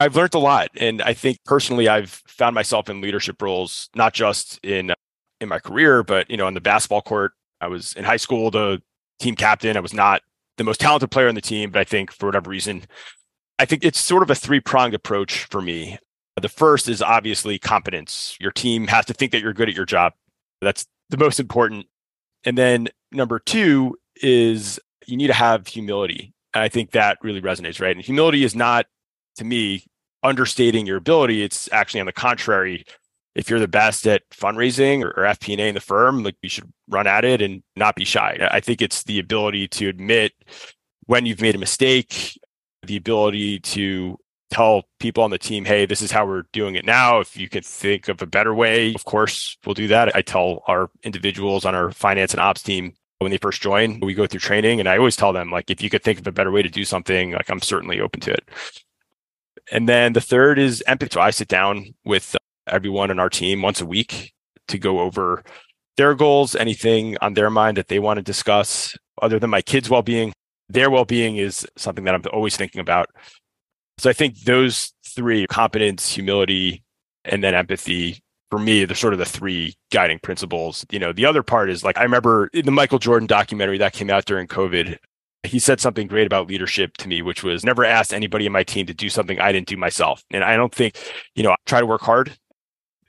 I've 0.00 0.14
learned 0.14 0.34
a 0.34 0.38
lot. 0.38 0.68
And 0.76 1.02
I 1.02 1.12
think 1.12 1.38
personally, 1.44 1.88
I've 1.88 2.22
found 2.28 2.54
myself 2.54 2.88
in 2.88 3.00
leadership 3.00 3.42
roles, 3.42 3.88
not 3.94 4.14
just 4.14 4.58
in, 4.64 4.92
in 5.40 5.48
my 5.48 5.58
career, 5.58 6.02
but, 6.02 6.30
you 6.30 6.36
know, 6.36 6.46
on 6.46 6.54
the 6.54 6.60
basketball 6.60 7.02
court. 7.02 7.32
I 7.60 7.66
was 7.66 7.92
in 7.94 8.04
high 8.04 8.16
school, 8.16 8.50
the 8.50 8.80
team 9.18 9.34
captain. 9.34 9.76
I 9.76 9.80
was 9.80 9.94
not 9.94 10.22
the 10.56 10.64
most 10.64 10.80
talented 10.80 11.10
player 11.10 11.28
on 11.28 11.34
the 11.34 11.40
team, 11.40 11.70
but 11.70 11.80
I 11.80 11.84
think 11.84 12.12
for 12.12 12.26
whatever 12.26 12.50
reason, 12.50 12.84
I 13.58 13.64
think 13.64 13.84
it's 13.84 14.00
sort 14.00 14.22
of 14.22 14.30
a 14.30 14.34
three 14.34 14.60
pronged 14.60 14.94
approach 14.94 15.44
for 15.44 15.60
me. 15.60 15.98
The 16.40 16.48
first 16.48 16.88
is 16.88 17.00
obviously 17.00 17.58
competence. 17.58 18.36
Your 18.40 18.50
team 18.50 18.88
has 18.88 19.04
to 19.06 19.14
think 19.14 19.32
that 19.32 19.40
you're 19.40 19.52
good 19.52 19.68
at 19.68 19.74
your 19.76 19.86
job. 19.86 20.12
That's 20.60 20.86
the 21.10 21.16
most 21.16 21.38
important. 21.38 21.86
And 22.44 22.58
then 22.58 22.88
number 23.12 23.38
two 23.38 23.96
is 24.16 24.80
you 25.06 25.16
need 25.16 25.28
to 25.28 25.34
have 25.34 25.66
humility. 25.66 26.32
And 26.52 26.62
I 26.62 26.68
think 26.68 26.90
that 26.92 27.18
really 27.22 27.40
resonates, 27.40 27.80
right? 27.80 27.94
And 27.94 28.04
humility 28.04 28.44
is 28.44 28.54
not, 28.54 28.86
to 29.36 29.44
me, 29.44 29.84
understating 30.22 30.86
your 30.86 30.96
ability. 30.96 31.42
It's 31.42 31.68
actually 31.72 32.00
on 32.00 32.06
the 32.06 32.12
contrary, 32.12 32.84
if 33.34 33.50
you're 33.50 33.60
the 33.60 33.68
best 33.68 34.06
at 34.06 34.28
fundraising 34.30 35.02
or, 35.02 35.10
or 35.10 35.24
FP&A 35.24 35.68
in 35.68 35.74
the 35.74 35.80
firm, 35.80 36.22
like 36.22 36.36
you 36.42 36.48
should 36.48 36.72
run 36.88 37.06
at 37.06 37.24
it 37.24 37.42
and 37.42 37.62
not 37.76 37.96
be 37.96 38.04
shy. 38.04 38.48
I 38.50 38.60
think 38.60 38.80
it's 38.80 39.04
the 39.04 39.18
ability 39.18 39.68
to 39.68 39.88
admit 39.88 40.32
when 41.06 41.26
you've 41.26 41.40
made 41.40 41.54
a 41.54 41.58
mistake, 41.58 42.38
the 42.86 42.96
ability 42.96 43.60
to 43.60 44.18
tell 44.50 44.84
people 45.00 45.24
on 45.24 45.30
the 45.30 45.38
team, 45.38 45.64
hey, 45.64 45.84
this 45.84 46.00
is 46.00 46.12
how 46.12 46.24
we're 46.24 46.44
doing 46.52 46.76
it 46.76 46.84
now. 46.84 47.18
If 47.18 47.36
you 47.36 47.48
can 47.48 47.62
think 47.62 48.08
of 48.08 48.22
a 48.22 48.26
better 48.26 48.54
way, 48.54 48.94
of 48.94 49.04
course, 49.04 49.56
we'll 49.66 49.74
do 49.74 49.88
that. 49.88 50.14
I 50.14 50.22
tell 50.22 50.62
our 50.68 50.90
individuals 51.02 51.64
on 51.64 51.74
our 51.74 51.90
finance 51.90 52.32
and 52.32 52.40
ops 52.40 52.62
team 52.62 52.94
when 53.18 53.30
they 53.30 53.38
first 53.38 53.62
join, 53.62 54.00
we 54.00 54.14
go 54.14 54.26
through 54.26 54.40
training, 54.40 54.80
and 54.80 54.88
I 54.88 54.98
always 54.98 55.16
tell 55.16 55.32
them, 55.32 55.50
like, 55.50 55.70
if 55.70 55.82
you 55.82 55.88
could 55.88 56.02
think 56.02 56.18
of 56.18 56.26
a 56.26 56.32
better 56.32 56.50
way 56.50 56.62
to 56.62 56.68
do 56.68 56.84
something, 56.84 57.32
like, 57.32 57.48
I'm 57.48 57.60
certainly 57.60 58.00
open 58.00 58.20
to 58.20 58.32
it. 58.32 58.48
And 59.72 59.88
then 59.88 60.12
the 60.12 60.20
third 60.20 60.58
is 60.58 60.82
empathy. 60.86 61.14
So 61.14 61.20
I 61.20 61.30
sit 61.30 61.48
down 61.48 61.94
with 62.04 62.36
everyone 62.66 63.10
on 63.10 63.18
our 63.18 63.28
team 63.28 63.62
once 63.62 63.80
a 63.80 63.86
week 63.86 64.32
to 64.68 64.78
go 64.78 65.00
over 65.00 65.42
their 65.96 66.14
goals, 66.14 66.56
anything 66.56 67.16
on 67.20 67.34
their 67.34 67.50
mind 67.50 67.76
that 67.76 67.88
they 67.88 67.98
want 67.98 68.18
to 68.18 68.22
discuss, 68.22 68.96
other 69.22 69.38
than 69.38 69.50
my 69.50 69.62
kids' 69.62 69.90
well 69.90 70.02
being. 70.02 70.32
Their 70.68 70.90
well 70.90 71.04
being 71.04 71.36
is 71.36 71.66
something 71.76 72.04
that 72.04 72.14
I'm 72.14 72.22
always 72.32 72.56
thinking 72.56 72.80
about. 72.80 73.10
So 73.98 74.10
I 74.10 74.12
think 74.12 74.40
those 74.40 74.92
three 75.06 75.46
competence, 75.46 76.12
humility, 76.12 76.82
and 77.24 77.44
then 77.44 77.54
empathy 77.54 78.22
for 78.50 78.58
me, 78.58 78.84
they're 78.84 78.94
sort 78.94 79.12
of 79.12 79.18
the 79.18 79.24
three 79.24 79.74
guiding 79.90 80.20
principles. 80.20 80.86
You 80.90 80.98
know, 80.98 81.12
the 81.12 81.26
other 81.26 81.42
part 81.42 81.70
is 81.70 81.82
like 81.82 81.98
I 81.98 82.02
remember 82.02 82.48
in 82.52 82.64
the 82.64 82.70
Michael 82.70 82.98
Jordan 82.98 83.26
documentary 83.26 83.78
that 83.78 83.92
came 83.92 84.10
out 84.10 84.26
during 84.26 84.46
COVID, 84.46 84.96
he 85.42 85.58
said 85.58 85.80
something 85.80 86.06
great 86.06 86.26
about 86.26 86.46
leadership 86.48 86.96
to 86.98 87.08
me, 87.08 87.20
which 87.20 87.42
was 87.42 87.64
never 87.64 87.84
ask 87.84 88.12
anybody 88.12 88.46
in 88.46 88.52
my 88.52 88.62
team 88.62 88.86
to 88.86 88.94
do 88.94 89.08
something 89.08 89.40
I 89.40 89.52
didn't 89.52 89.66
do 89.66 89.76
myself. 89.76 90.22
And 90.30 90.44
I 90.44 90.56
don't 90.56 90.74
think, 90.74 90.96
you 91.34 91.42
know, 91.42 91.50
I 91.50 91.56
try 91.66 91.80
to 91.80 91.86
work 91.86 92.02
hard 92.02 92.36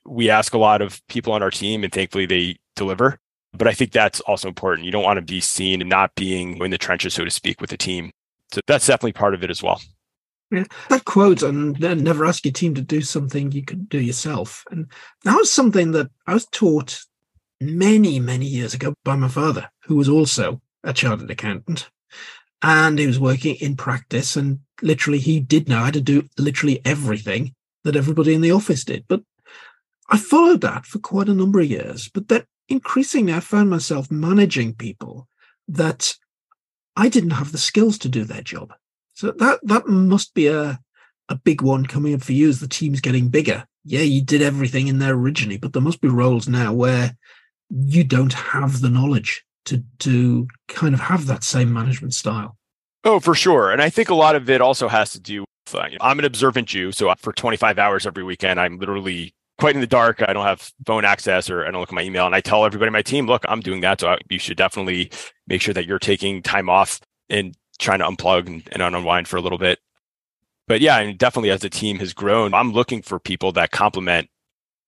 we 0.05 0.29
ask 0.29 0.53
a 0.53 0.57
lot 0.57 0.81
of 0.81 1.01
people 1.07 1.33
on 1.33 1.43
our 1.43 1.51
team 1.51 1.83
and 1.83 1.91
thankfully 1.91 2.25
they 2.25 2.57
deliver. 2.75 3.19
But 3.53 3.67
I 3.67 3.73
think 3.73 3.91
that's 3.91 4.19
also 4.21 4.47
important. 4.47 4.85
You 4.85 4.91
don't 4.91 5.03
want 5.03 5.17
to 5.17 5.21
be 5.21 5.39
seen 5.39 5.81
and 5.81 5.89
not 5.89 6.13
being 6.15 6.57
in 6.57 6.71
the 6.71 6.77
trenches, 6.77 7.13
so 7.13 7.23
to 7.23 7.31
speak, 7.31 7.61
with 7.61 7.69
the 7.69 7.77
team. 7.77 8.11
So 8.51 8.61
that's 8.67 8.85
definitely 8.85 9.13
part 9.13 9.33
of 9.33 9.43
it 9.43 9.49
as 9.49 9.63
well. 9.63 9.81
Yeah, 10.51 10.65
that 10.89 11.05
quote 11.05 11.41
and 11.41 11.79
never 11.79 12.25
ask 12.25 12.45
your 12.45 12.51
team 12.51 12.75
to 12.75 12.81
do 12.81 13.01
something 13.01 13.51
you 13.51 13.63
could 13.63 13.89
do 13.89 13.99
yourself. 13.99 14.63
And 14.69 14.91
that 15.23 15.35
was 15.35 15.51
something 15.51 15.91
that 15.91 16.11
I 16.27 16.33
was 16.33 16.45
taught 16.47 16.99
many, 17.59 18.19
many 18.19 18.45
years 18.45 18.73
ago 18.73 18.93
by 19.03 19.15
my 19.15 19.27
father, 19.27 19.69
who 19.85 19.95
was 19.95 20.09
also 20.09 20.61
a 20.83 20.93
chartered 20.93 21.31
accountant. 21.31 21.89
And 22.61 22.99
he 22.99 23.07
was 23.07 23.19
working 23.19 23.55
in 23.55 23.75
practice 23.75 24.35
and 24.35 24.59
literally 24.81 25.19
he 25.19 25.39
did 25.39 25.69
know 25.69 25.79
how 25.79 25.91
to 25.91 26.01
do 26.01 26.27
literally 26.37 26.81
everything 26.85 27.53
that 27.83 27.95
everybody 27.95 28.33
in 28.33 28.41
the 28.41 28.51
office 28.51 28.83
did. 28.83 29.05
But 29.07 29.21
I 30.09 30.17
followed 30.17 30.61
that 30.61 30.85
for 30.85 30.99
quite 30.99 31.29
a 31.29 31.33
number 31.33 31.59
of 31.59 31.69
years, 31.69 32.09
but 32.13 32.27
then 32.27 32.43
increasingly 32.69 33.33
I 33.33 33.39
found 33.39 33.69
myself 33.69 34.11
managing 34.11 34.73
people 34.73 35.27
that 35.67 36.15
I 36.95 37.09
didn't 37.09 37.31
have 37.31 37.51
the 37.51 37.57
skills 37.57 37.97
to 37.99 38.09
do 38.09 38.23
their 38.23 38.41
job. 38.41 38.73
So 39.13 39.31
that 39.31 39.59
that 39.63 39.87
must 39.87 40.33
be 40.33 40.47
a 40.47 40.79
a 41.29 41.35
big 41.35 41.61
one 41.61 41.85
coming 41.85 42.13
up 42.13 42.21
for 42.21 42.33
you 42.33 42.49
as 42.49 42.59
the 42.59 42.67
team's 42.67 43.01
getting 43.01 43.29
bigger. 43.29 43.65
Yeah, 43.83 44.01
you 44.01 44.21
did 44.21 44.41
everything 44.41 44.87
in 44.87 44.99
there 44.99 45.13
originally, 45.13 45.57
but 45.57 45.73
there 45.73 45.81
must 45.81 46.01
be 46.01 46.07
roles 46.07 46.47
now 46.47 46.73
where 46.73 47.15
you 47.69 48.03
don't 48.03 48.33
have 48.33 48.81
the 48.81 48.89
knowledge 48.89 49.43
to 49.65 49.83
to 49.99 50.47
kind 50.67 50.93
of 50.93 50.99
have 50.99 51.25
that 51.27 51.43
same 51.43 51.73
management 51.73 52.13
style. 52.13 52.57
Oh, 53.03 53.19
for 53.19 53.35
sure. 53.35 53.71
And 53.71 53.81
I 53.81 53.89
think 53.89 54.09
a 54.09 54.15
lot 54.15 54.35
of 54.35 54.49
it 54.49 54.61
also 54.61 54.87
has 54.87 55.11
to 55.11 55.19
do 55.19 55.41
with 55.41 55.75
uh, 55.75 55.87
I'm 56.01 56.19
an 56.19 56.25
observant 56.25 56.67
Jew. 56.67 56.91
So 56.91 57.13
for 57.17 57.33
25 57.33 57.77
hours 57.77 58.07
every 58.07 58.23
weekend, 58.23 58.59
I'm 58.59 58.79
literally 58.79 59.33
quite 59.57 59.75
in 59.75 59.81
the 59.81 59.87
dark. 59.87 60.21
I 60.21 60.33
don't 60.33 60.45
have 60.45 60.71
phone 60.85 61.05
access 61.05 61.49
or 61.49 61.65
I 61.65 61.71
don't 61.71 61.79
look 61.79 61.89
at 61.89 61.95
my 61.95 62.03
email. 62.03 62.25
And 62.25 62.35
I 62.35 62.41
tell 62.41 62.65
everybody 62.65 62.91
my 62.91 63.01
team, 63.01 63.27
look, 63.27 63.45
I'm 63.47 63.61
doing 63.61 63.81
that. 63.81 64.01
So 64.01 64.09
I, 64.09 64.17
you 64.29 64.39
should 64.39 64.57
definitely 64.57 65.11
make 65.47 65.61
sure 65.61 65.73
that 65.73 65.85
you're 65.85 65.99
taking 65.99 66.41
time 66.41 66.69
off 66.69 66.99
and 67.29 67.55
trying 67.79 67.99
to 67.99 68.05
unplug 68.05 68.47
and, 68.47 68.67
and 68.71 68.81
unwind 68.81 69.27
for 69.27 69.37
a 69.37 69.41
little 69.41 69.57
bit. 69.57 69.79
But 70.67 70.81
yeah, 70.81 70.99
and 70.99 71.17
definitely 71.17 71.51
as 71.51 71.61
the 71.61 71.69
team 71.69 71.99
has 71.99 72.13
grown, 72.13 72.53
I'm 72.53 72.71
looking 72.71 73.01
for 73.01 73.19
people 73.19 73.51
that 73.53 73.71
complement 73.71 74.29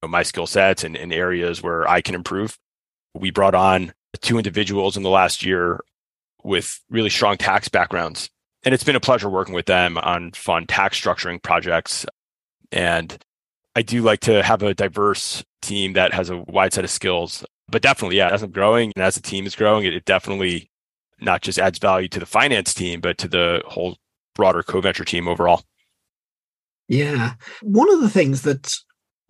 you 0.02 0.08
know, 0.08 0.12
my 0.12 0.24
skill 0.24 0.48
sets 0.48 0.84
and, 0.84 0.96
and 0.96 1.14
areas 1.14 1.62
where 1.62 1.88
I 1.88 2.02
can 2.02 2.16
improve. 2.16 2.58
We 3.14 3.32
brought 3.32 3.56
on 3.56 3.94
two 4.22 4.38
individuals 4.38 4.98
in 4.98 5.04
the 5.04 5.10
last 5.10 5.46
year 5.46 5.80
with 6.44 6.80
really 6.90 7.10
strong 7.10 7.38
tax 7.38 7.68
backgrounds. 7.70 8.30
And 8.64 8.74
it's 8.74 8.84
been 8.84 8.96
a 8.96 9.02
pleasure 9.02 9.30
working 9.30 9.54
with 9.54 9.66
them 9.66 9.98
on 9.98 10.32
fun 10.32 10.66
tax 10.66 11.00
structuring 11.00 11.42
projects. 11.42 12.06
And 12.72 13.18
I 13.78 13.84
do 13.84 14.02
like 14.02 14.22
to 14.22 14.42
have 14.42 14.64
a 14.64 14.74
diverse 14.74 15.46
team 15.62 15.94
that 15.94 16.12
has 16.12 16.32
a 16.32 16.38
wide 16.38 16.74
set 16.74 16.84
of 16.84 16.90
skills. 16.90 17.46
But 17.70 17.84
definitely, 17.84 18.18
yeah, 18.18 18.30
as 18.30 18.42
I'm 18.42 18.50
growing 18.50 18.92
and 18.96 19.06
as 19.06 19.14
the 19.14 19.22
team 19.22 19.46
is 19.46 19.56
growing, 19.56 19.86
it, 19.86 19.94
it 19.94 20.04
definitely 20.04 20.72
not 21.22 21.44
just 21.44 21.60
adds 21.60 21.78
value 21.78 22.08
to 22.08 22.20
the 22.20 22.26
finance 22.26 22.74
team, 22.74 23.02
but 23.02 23.20
to 23.20 23.28
the 23.28 23.62
whole 23.68 23.98
broader 24.34 24.64
CoVenture 24.64 25.06
team 25.06 25.28
overall. 25.28 25.62
Yeah. 26.88 27.34
One 27.62 27.94
of 27.94 28.02
the 28.02 28.10
things 28.10 28.42
that 28.42 28.76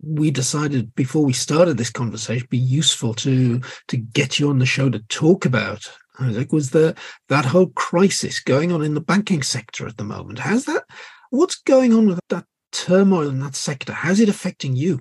we 0.02 0.30
decided 0.30 0.94
before 0.94 1.26
we 1.26 1.34
started 1.34 1.76
this 1.76 1.90
conversation 1.90 2.46
be 2.48 2.56
useful 2.56 3.12
to 3.12 3.60
to 3.88 3.96
get 3.98 4.38
you 4.38 4.48
on 4.48 4.60
the 4.60 4.66
show 4.66 4.88
to 4.88 5.00
talk 5.10 5.44
about 5.44 5.92
Isaac 6.20 6.54
was 6.54 6.70
the 6.70 6.96
that 7.28 7.44
whole 7.44 7.66
crisis 7.66 8.40
going 8.40 8.72
on 8.72 8.82
in 8.82 8.94
the 8.94 9.02
banking 9.02 9.42
sector 9.42 9.86
at 9.86 9.98
the 9.98 10.04
moment. 10.04 10.38
How's 10.38 10.64
that 10.64 10.84
what's 11.28 11.56
going 11.56 11.92
on 11.92 12.06
with 12.06 12.20
that 12.30 12.46
turmoil 12.72 13.28
in 13.28 13.40
that 13.40 13.54
sector? 13.54 13.92
How's 13.92 14.20
it 14.20 14.28
affecting 14.28 14.76
you? 14.76 15.00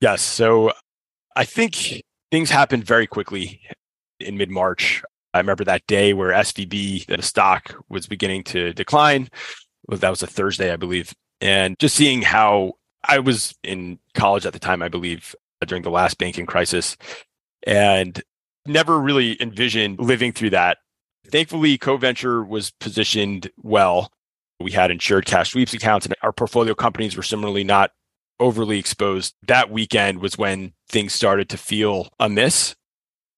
Yes. 0.00 0.22
So 0.22 0.72
I 1.36 1.44
think 1.44 2.02
things 2.30 2.50
happened 2.50 2.84
very 2.84 3.06
quickly 3.06 3.60
in 4.20 4.36
mid 4.36 4.50
March. 4.50 5.02
I 5.34 5.38
remember 5.38 5.64
that 5.64 5.86
day 5.86 6.14
where 6.14 6.32
SVB, 6.32 7.06
the 7.06 7.22
stock 7.22 7.74
was 7.88 8.06
beginning 8.06 8.44
to 8.44 8.72
decline. 8.72 9.28
That 9.88 10.10
was 10.10 10.22
a 10.22 10.26
Thursday, 10.26 10.72
I 10.72 10.76
believe. 10.76 11.14
And 11.40 11.78
just 11.78 11.94
seeing 11.94 12.22
how 12.22 12.74
I 13.04 13.18
was 13.18 13.54
in 13.62 13.98
college 14.14 14.46
at 14.46 14.52
the 14.52 14.58
time, 14.58 14.82
I 14.82 14.88
believe, 14.88 15.34
during 15.66 15.82
the 15.82 15.90
last 15.90 16.18
banking 16.18 16.46
crisis, 16.46 16.96
and 17.66 18.22
never 18.66 18.98
really 18.98 19.40
envisioned 19.40 19.98
living 19.98 20.32
through 20.32 20.50
that. 20.50 20.78
Thankfully, 21.26 21.78
CoVenture 21.78 22.46
was 22.46 22.70
positioned 22.70 23.50
well. 23.58 24.12
We 24.60 24.72
had 24.72 24.90
insured 24.90 25.26
cash 25.26 25.52
sweeps 25.52 25.74
accounts, 25.74 26.06
and 26.06 26.14
our 26.22 26.32
portfolio 26.32 26.74
companies 26.74 27.16
were 27.16 27.22
similarly 27.22 27.64
not 27.64 27.92
overly 28.40 28.78
exposed. 28.78 29.34
That 29.46 29.70
weekend 29.70 30.20
was 30.20 30.38
when 30.38 30.72
things 30.88 31.14
started 31.14 31.48
to 31.50 31.58
feel 31.58 32.08
amiss. 32.18 32.74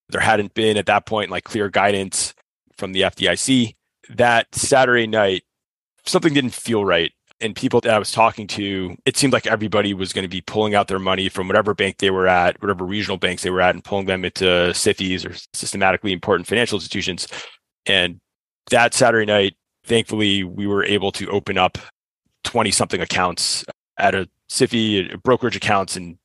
There 0.09 0.21
hadn't 0.21 0.55
been 0.55 0.77
at 0.77 0.87
that 0.87 1.07
point 1.07 1.31
like 1.31 1.45
clear 1.45 1.69
guidance 1.69 2.35
from 2.77 2.93
the 2.93 3.03
FDIC. 3.03 3.75
That 4.09 4.55
Saturday 4.55 5.07
night, 5.07 5.45
something 6.05 6.35
didn't 6.35 6.55
feel 6.55 6.85
right 6.85 7.13
and 7.41 7.57
people 7.57 7.81
that 7.81 7.95
I 7.95 7.99
was 7.99 8.13
talking 8.13 8.47
to, 8.49 8.97
it 9.07 9.17
seemed 9.17 9.33
like 9.33 9.47
everybody 9.47 9.95
was 9.95 10.13
going 10.13 10.25
to 10.25 10.29
be 10.29 10.43
pulling 10.43 10.75
out 10.75 10.89
their 10.89 10.99
money 10.99 11.29
from 11.29 11.49
whatever 11.49 11.75
bank 11.75 11.99
they 11.99 12.11
were 12.11 12.27
at, 12.27 12.61
whatever 12.61 12.85
regional 12.85 13.17
banks 13.17 13.43
they 13.43 13.51
were 13.51 13.63
at, 13.63 13.75
and 13.75 13.83
pulling 13.83 14.07
them 14.07 14.25
into 14.25 14.45
SIFIs 14.45 15.29
or 15.29 15.35
systematically 15.55 16.13
important 16.13 16.47
financial 16.47 16.77
institutions. 16.77 17.27
And 17.87 18.21
that 18.71 18.93
Saturday 18.93 19.27
night, 19.27 19.57
thankfully, 19.91 20.45
we 20.45 20.69
were 20.69 20.85
able 20.85 21.11
to 21.11 21.29
open 21.31 21.59
up 21.59 21.77
20 22.45 22.71
something 22.71 23.01
accounts 23.01 23.65
at 23.99 24.15
a 24.15 24.29
SIFI, 24.49 25.21
brokerage 25.23 25.57
accounts, 25.57 25.97
and 25.97 26.17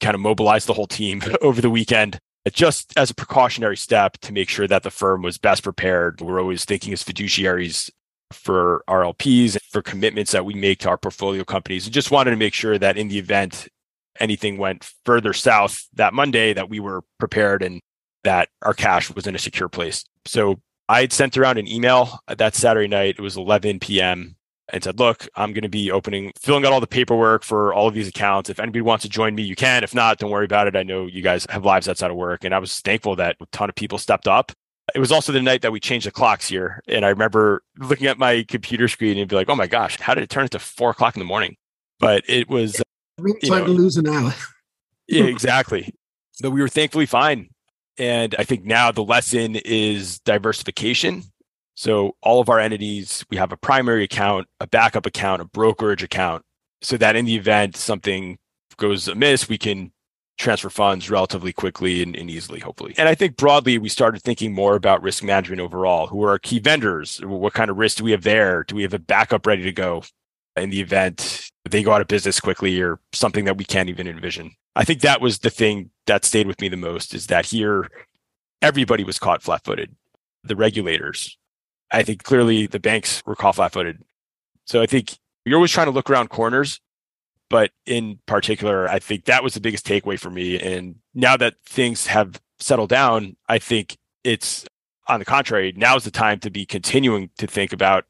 kind 0.00 0.14
of 0.14 0.20
mobilize 0.20 0.66
the 0.66 0.74
whole 0.74 0.86
team 0.86 1.22
over 1.40 1.60
the 1.60 1.70
weekend 1.70 2.18
just 2.52 2.92
as 2.98 3.10
a 3.10 3.14
precautionary 3.14 3.78
step 3.78 4.18
to 4.18 4.30
make 4.30 4.50
sure 4.50 4.68
that 4.68 4.82
the 4.82 4.90
firm 4.90 5.22
was 5.22 5.38
best 5.38 5.62
prepared. 5.62 6.20
We're 6.20 6.38
always 6.38 6.66
thinking 6.66 6.92
as 6.92 7.02
fiduciaries 7.02 7.90
for 8.30 8.84
RLPs, 8.86 9.14
LPs, 9.14 9.58
for 9.70 9.80
commitments 9.80 10.32
that 10.32 10.44
we 10.44 10.52
make 10.52 10.80
to 10.80 10.90
our 10.90 10.98
portfolio 10.98 11.44
companies. 11.44 11.86
And 11.86 11.94
just 11.94 12.10
wanted 12.10 12.32
to 12.32 12.36
make 12.36 12.52
sure 12.52 12.78
that 12.78 12.98
in 12.98 13.08
the 13.08 13.18
event 13.18 13.68
anything 14.20 14.58
went 14.58 14.84
further 15.06 15.32
south 15.32 15.88
that 15.94 16.12
Monday, 16.12 16.52
that 16.52 16.68
we 16.68 16.78
were 16.78 17.02
prepared 17.18 17.62
and 17.62 17.80
that 18.24 18.50
our 18.60 18.74
cash 18.74 19.10
was 19.14 19.26
in 19.26 19.34
a 19.34 19.38
secure 19.38 19.70
place. 19.70 20.04
So 20.26 20.60
I 20.88 21.00
had 21.00 21.12
sent 21.12 21.36
around 21.36 21.58
an 21.58 21.68
email 21.68 22.18
uh, 22.28 22.34
that 22.34 22.54
Saturday 22.54 22.88
night. 22.88 23.16
It 23.18 23.22
was 23.22 23.36
11 23.36 23.80
p.m. 23.80 24.36
and 24.72 24.84
said, 24.84 24.98
look, 24.98 25.26
I'm 25.36 25.52
going 25.52 25.62
to 25.62 25.68
be 25.68 25.90
opening, 25.90 26.32
filling 26.38 26.66
out 26.66 26.72
all 26.72 26.80
the 26.80 26.86
paperwork 26.86 27.42
for 27.42 27.72
all 27.72 27.88
of 27.88 27.94
these 27.94 28.08
accounts. 28.08 28.50
If 28.50 28.60
anybody 28.60 28.82
wants 28.82 29.02
to 29.02 29.08
join 29.08 29.34
me, 29.34 29.42
you 29.42 29.56
can. 29.56 29.82
If 29.82 29.94
not, 29.94 30.18
don't 30.18 30.30
worry 30.30 30.44
about 30.44 30.66
it. 30.66 30.76
I 30.76 30.82
know 30.82 31.06
you 31.06 31.22
guys 31.22 31.46
have 31.50 31.64
lives 31.64 31.88
outside 31.88 32.10
of 32.10 32.16
work. 32.16 32.44
And 32.44 32.54
I 32.54 32.58
was 32.58 32.80
thankful 32.80 33.16
that 33.16 33.36
a 33.40 33.46
ton 33.46 33.68
of 33.68 33.74
people 33.74 33.98
stepped 33.98 34.28
up 34.28 34.52
it 34.94 34.98
was 34.98 35.10
also 35.10 35.32
the 35.32 35.40
night 35.40 35.62
that 35.62 35.72
we 35.72 35.80
changed 35.80 36.06
the 36.06 36.10
clocks 36.10 36.48
here. 36.48 36.82
And 36.86 37.04
I 37.04 37.08
remember 37.08 37.62
looking 37.78 38.06
at 38.06 38.18
my 38.18 38.44
computer 38.46 38.88
screen 38.88 39.16
and 39.16 39.28
be 39.28 39.36
like, 39.36 39.48
oh 39.48 39.56
my 39.56 39.66
gosh, 39.66 39.98
how 39.98 40.14
did 40.14 40.24
it 40.24 40.30
turn 40.30 40.44
into 40.44 40.58
four 40.58 40.90
o'clock 40.90 41.16
in 41.16 41.20
the 41.20 41.26
morning? 41.26 41.56
But 42.00 42.24
it 42.28 42.48
was 42.48 42.82
time 43.16 43.60
know, 43.60 43.64
to 43.64 43.70
lose 43.70 43.96
an 43.96 44.08
hour. 44.08 44.34
yeah, 45.08 45.24
exactly. 45.24 45.94
But 46.40 46.50
we 46.50 46.60
were 46.60 46.68
thankfully 46.68 47.06
fine. 47.06 47.48
And 47.98 48.34
I 48.38 48.44
think 48.44 48.64
now 48.64 48.90
the 48.90 49.04
lesson 49.04 49.56
is 49.56 50.18
diversification. 50.20 51.22
So 51.74 52.16
all 52.22 52.40
of 52.40 52.48
our 52.48 52.58
entities, 52.58 53.24
we 53.30 53.36
have 53.36 53.52
a 53.52 53.56
primary 53.56 54.04
account, 54.04 54.46
a 54.60 54.66
backup 54.66 55.06
account, 55.06 55.42
a 55.42 55.44
brokerage 55.44 56.02
account, 56.02 56.44
so 56.82 56.96
that 56.96 57.16
in 57.16 57.24
the 57.24 57.36
event 57.36 57.76
something 57.76 58.38
goes 58.76 59.08
amiss, 59.08 59.48
we 59.48 59.58
can 59.58 59.92
transfer 60.36 60.70
funds 60.70 61.10
relatively 61.10 61.52
quickly 61.52 62.02
and, 62.02 62.16
and, 62.16 62.28
easily, 62.28 62.58
hopefully. 62.58 62.94
And 62.98 63.08
I 63.08 63.14
think 63.14 63.36
broadly, 63.36 63.78
we 63.78 63.88
started 63.88 64.22
thinking 64.22 64.52
more 64.52 64.74
about 64.74 65.02
risk 65.02 65.22
management 65.22 65.60
overall. 65.60 66.08
Who 66.08 66.22
are 66.24 66.30
our 66.30 66.38
key 66.38 66.58
vendors? 66.58 67.20
What 67.24 67.54
kind 67.54 67.70
of 67.70 67.76
risk 67.76 67.98
do 67.98 68.04
we 68.04 68.10
have 68.10 68.22
there? 68.22 68.64
Do 68.64 68.74
we 68.74 68.82
have 68.82 68.94
a 68.94 68.98
backup 68.98 69.46
ready 69.46 69.62
to 69.62 69.72
go 69.72 70.02
in 70.56 70.70
the 70.70 70.80
event 70.80 71.50
they 71.68 71.82
go 71.82 71.92
out 71.92 72.00
of 72.00 72.08
business 72.08 72.40
quickly 72.40 72.80
or 72.80 73.00
something 73.12 73.46
that 73.46 73.56
we 73.56 73.64
can't 73.64 73.88
even 73.88 74.06
envision? 74.06 74.52
I 74.76 74.84
think 74.84 75.00
that 75.00 75.20
was 75.20 75.40
the 75.40 75.50
thing 75.50 75.90
that 76.06 76.24
stayed 76.24 76.46
with 76.46 76.60
me 76.60 76.68
the 76.68 76.76
most 76.76 77.14
is 77.14 77.28
that 77.28 77.46
here, 77.46 77.90
everybody 78.60 79.04
was 79.04 79.18
caught 79.18 79.42
flat 79.42 79.64
footed. 79.64 79.94
The 80.42 80.56
regulators, 80.56 81.38
I 81.90 82.02
think 82.02 82.22
clearly 82.22 82.66
the 82.66 82.80
banks 82.80 83.22
were 83.24 83.36
caught 83.36 83.56
flat 83.56 83.72
footed. 83.72 84.02
So 84.66 84.82
I 84.82 84.86
think 84.86 85.16
you're 85.44 85.56
always 85.56 85.70
trying 85.70 85.86
to 85.86 85.92
look 85.92 86.10
around 86.10 86.30
corners 86.30 86.80
but 87.54 87.70
in 87.86 88.18
particular, 88.26 88.88
I 88.88 88.98
think 88.98 89.26
that 89.26 89.44
was 89.44 89.54
the 89.54 89.60
biggest 89.60 89.86
takeaway 89.86 90.18
for 90.18 90.30
me. 90.30 90.58
And 90.58 90.96
now 91.14 91.36
that 91.36 91.54
things 91.64 92.06
have 92.06 92.40
settled 92.58 92.90
down, 92.90 93.36
I 93.48 93.58
think 93.58 93.96
it's 94.24 94.64
on 95.06 95.18
the 95.18 95.24
contrary, 95.24 95.72
now's 95.76 96.04
the 96.04 96.10
time 96.10 96.40
to 96.40 96.50
be 96.50 96.64
continuing 96.64 97.30
to 97.38 97.46
think 97.46 97.72
about 97.72 98.06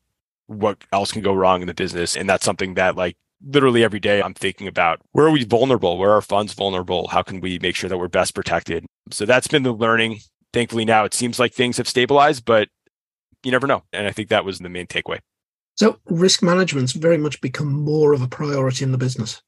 what 0.47 0.79
else 0.93 1.13
can 1.13 1.23
go 1.23 1.35
wrong 1.35 1.61
in 1.61 1.67
the 1.67 1.75
business. 1.75 2.17
And 2.17 2.29
that's 2.29 2.45
something 2.45 2.75
that 2.75 2.97
like 2.97 3.17
literally 3.47 3.85
every 3.85 4.01
day 4.01 4.23
I'm 4.23 4.35
thinking 4.35 4.67
about 4.67 5.01
where 5.13 5.27
are 5.27 5.31
we 5.31 5.45
vulnerable? 5.45 5.99
Where 5.99 6.13
are 6.13 6.23
funds 6.23 6.55
vulnerable? 6.55 7.09
How 7.09 7.23
can 7.23 7.41
we 7.41 7.59
make 7.59 7.77
sure 7.77 7.89
that 7.89 7.99
we're 7.99 8.09
best 8.09 8.35
protected? 8.35 8.87
So 9.11 9.25
that's 9.27 9.49
been 9.49 9.63
the 9.63 9.73
learning. 9.73 10.21
Thankfully 10.53 10.85
now 10.85 11.05
it 11.05 11.15
seems 11.15 11.39
like 11.39 11.53
things 11.53 11.77
have 11.79 11.89
stabilized, 11.89 12.45
but 12.45 12.69
you 13.43 13.51
never 13.51 13.67
know. 13.67 13.83
And 13.93 14.07
I 14.07 14.13
think 14.13 14.29
that 14.29 14.45
was 14.45 14.59
the 14.59 14.69
main 14.69 14.87
takeaway. 14.87 15.21
So 15.77 15.99
risk 16.07 16.43
management's 16.43 16.93
very 16.93 17.19
much 17.19 17.41
become 17.41 17.73
more 17.73 18.13
of 18.13 18.23
a 18.23 18.29
priority 18.29 18.85
in 18.85 18.93
the 18.93 18.99
business. 18.99 19.43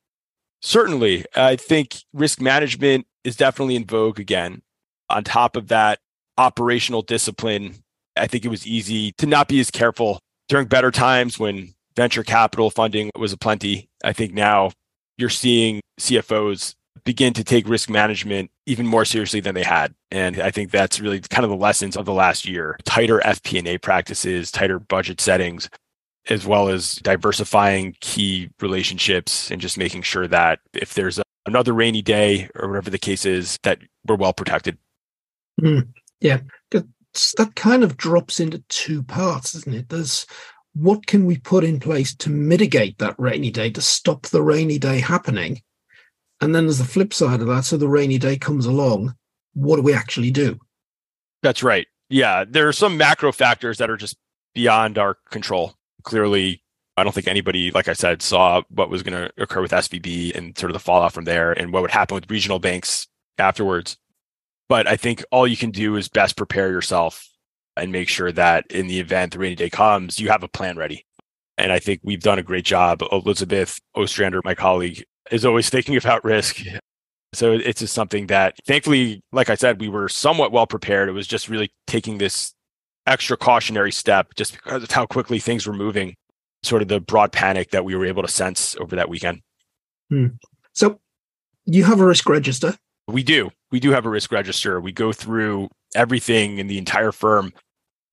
Certainly. 0.60 1.24
I 1.34 1.56
think 1.56 1.96
risk 2.12 2.40
management 2.40 3.06
is 3.22 3.36
definitely 3.36 3.76
in 3.76 3.84
vogue 3.84 4.18
again. 4.18 4.62
On 5.08 5.22
top 5.22 5.54
of 5.56 5.68
that, 5.68 6.00
operational 6.36 7.02
discipline, 7.02 7.76
I 8.16 8.26
think 8.26 8.44
it 8.44 8.48
was 8.48 8.66
easy 8.66 9.12
to 9.12 9.26
not 9.26 9.48
be 9.48 9.60
as 9.60 9.70
careful 9.70 10.20
during 10.48 10.66
better 10.66 10.90
times 10.90 11.38
when 11.38 11.74
venture 11.96 12.22
capital 12.22 12.70
funding 12.70 13.10
was 13.18 13.32
aplenty. 13.32 13.88
I 14.04 14.12
think 14.12 14.32
now 14.32 14.70
you're 15.16 15.30
seeing 15.30 15.80
CFOs 16.00 16.74
begin 17.04 17.32
to 17.34 17.44
take 17.44 17.68
risk 17.68 17.88
management 17.88 18.50
even 18.66 18.86
more 18.86 19.04
seriously 19.04 19.40
than 19.40 19.54
they 19.54 19.62
had. 19.62 19.94
And 20.10 20.40
I 20.40 20.50
think 20.50 20.70
that's 20.70 21.00
really 21.00 21.20
kind 21.20 21.44
of 21.44 21.50
the 21.50 21.56
lessons 21.56 21.96
of 21.96 22.04
the 22.04 22.12
last 22.12 22.46
year. 22.46 22.76
Tighter 22.84 23.20
FP&A 23.20 23.78
practices, 23.78 24.50
tighter 24.50 24.78
budget 24.78 25.20
settings, 25.20 25.68
as 26.28 26.46
well 26.46 26.68
as 26.68 26.94
diversifying 26.96 27.96
key 28.00 28.50
relationships 28.60 29.50
and 29.50 29.60
just 29.60 29.78
making 29.78 30.02
sure 30.02 30.26
that 30.26 30.60
if 30.74 30.94
there's 30.94 31.20
another 31.46 31.72
rainy 31.72 32.02
day 32.02 32.48
or 32.56 32.68
whatever 32.68 32.90
the 32.90 32.98
case 32.98 33.24
is, 33.24 33.56
that 33.62 33.78
we're 34.06 34.16
well 34.16 34.32
protected. 34.32 34.76
Mm, 35.60 35.88
yeah, 36.20 36.40
that 37.36 37.54
kind 37.56 37.82
of 37.82 37.96
drops 37.96 38.40
into 38.40 38.62
two 38.68 39.02
parts, 39.02 39.52
doesn't 39.52 39.74
it? 39.74 39.88
There's 39.88 40.26
what 40.74 41.06
can 41.06 41.24
we 41.24 41.38
put 41.38 41.64
in 41.64 41.80
place 41.80 42.14
to 42.16 42.30
mitigate 42.30 42.98
that 42.98 43.14
rainy 43.18 43.50
day, 43.50 43.70
to 43.70 43.80
stop 43.80 44.26
the 44.26 44.42
rainy 44.42 44.78
day 44.78 45.00
happening? 45.00 45.62
And 46.40 46.54
then 46.54 46.66
there's 46.66 46.78
the 46.78 46.84
flip 46.84 47.14
side 47.14 47.40
of 47.40 47.46
that. 47.46 47.64
So 47.64 47.76
the 47.76 47.88
rainy 47.88 48.18
day 48.18 48.36
comes 48.36 48.66
along. 48.66 49.14
What 49.54 49.76
do 49.76 49.82
we 49.82 49.94
actually 49.94 50.30
do? 50.30 50.58
That's 51.42 51.62
right. 51.62 51.86
Yeah. 52.10 52.44
There 52.46 52.68
are 52.68 52.74
some 52.74 52.98
macro 52.98 53.32
factors 53.32 53.78
that 53.78 53.88
are 53.88 53.96
just 53.96 54.16
beyond 54.54 54.98
our 54.98 55.16
control. 55.30 55.74
Clearly, 56.02 56.62
I 56.96 57.04
don't 57.04 57.12
think 57.12 57.26
anybody, 57.26 57.70
like 57.70 57.88
I 57.88 57.94
said, 57.94 58.20
saw 58.20 58.62
what 58.68 58.90
was 58.90 59.02
going 59.02 59.14
to 59.14 59.42
occur 59.42 59.62
with 59.62 59.72
SVB 59.72 60.36
and 60.36 60.56
sort 60.58 60.70
of 60.70 60.74
the 60.74 60.80
fallout 60.80 61.12
from 61.12 61.24
there 61.24 61.52
and 61.52 61.72
what 61.72 61.82
would 61.82 61.90
happen 61.90 62.14
with 62.14 62.30
regional 62.30 62.58
banks 62.58 63.06
afterwards. 63.38 63.96
But 64.68 64.86
I 64.86 64.96
think 64.96 65.24
all 65.30 65.46
you 65.46 65.56
can 65.56 65.70
do 65.70 65.96
is 65.96 66.08
best 66.08 66.36
prepare 66.36 66.70
yourself 66.70 67.26
and 67.76 67.92
make 67.92 68.08
sure 68.08 68.32
that 68.32 68.64
in 68.70 68.86
the 68.86 69.00
event 69.00 69.32
the 69.32 69.38
rainy 69.38 69.54
day 69.54 69.70
comes, 69.70 70.18
you 70.18 70.28
have 70.28 70.42
a 70.42 70.48
plan 70.48 70.76
ready. 70.76 71.04
And 71.58 71.72
I 71.72 71.78
think 71.78 72.00
we've 72.02 72.20
done 72.20 72.38
a 72.38 72.42
great 72.42 72.64
job. 72.64 73.02
Elizabeth 73.12 73.78
Ostrander, 73.94 74.40
my 74.44 74.54
colleague, 74.54 75.04
is 75.30 75.44
always 75.44 75.70
thinking 75.70 75.96
about 75.96 76.24
risk. 76.24 76.58
So 77.32 77.52
it's 77.52 77.80
just 77.80 77.94
something 77.94 78.28
that 78.28 78.56
thankfully, 78.66 79.22
like 79.32 79.50
I 79.50 79.56
said, 79.56 79.80
we 79.80 79.88
were 79.88 80.08
somewhat 80.08 80.52
well 80.52 80.66
prepared. 80.66 81.08
It 81.08 81.12
was 81.12 81.26
just 81.26 81.48
really 81.48 81.70
taking 81.86 82.18
this 82.18 82.54
extra 83.06 83.36
cautionary 83.36 83.92
step 83.92 84.34
just 84.36 84.52
because 84.52 84.82
of 84.82 84.90
how 84.90 85.06
quickly 85.06 85.38
things 85.38 85.66
were 85.66 85.72
moving 85.72 86.14
sort 86.62 86.82
of 86.82 86.88
the 86.88 87.00
broad 87.00 87.32
panic 87.32 87.70
that 87.70 87.84
we 87.84 87.94
were 87.94 88.06
able 88.06 88.22
to 88.22 88.28
sense 88.28 88.76
over 88.76 88.96
that 88.96 89.08
weekend. 89.08 89.40
Hmm. 90.10 90.26
So 90.72 91.00
you 91.64 91.84
have 91.84 92.00
a 92.00 92.06
risk 92.06 92.28
register. 92.28 92.76
We 93.08 93.22
do. 93.22 93.50
We 93.70 93.80
do 93.80 93.92
have 93.92 94.06
a 94.06 94.10
risk 94.10 94.32
register. 94.32 94.80
We 94.80 94.92
go 94.92 95.12
through 95.12 95.68
everything 95.94 96.58
in 96.58 96.66
the 96.66 96.78
entire 96.78 97.12
firm 97.12 97.52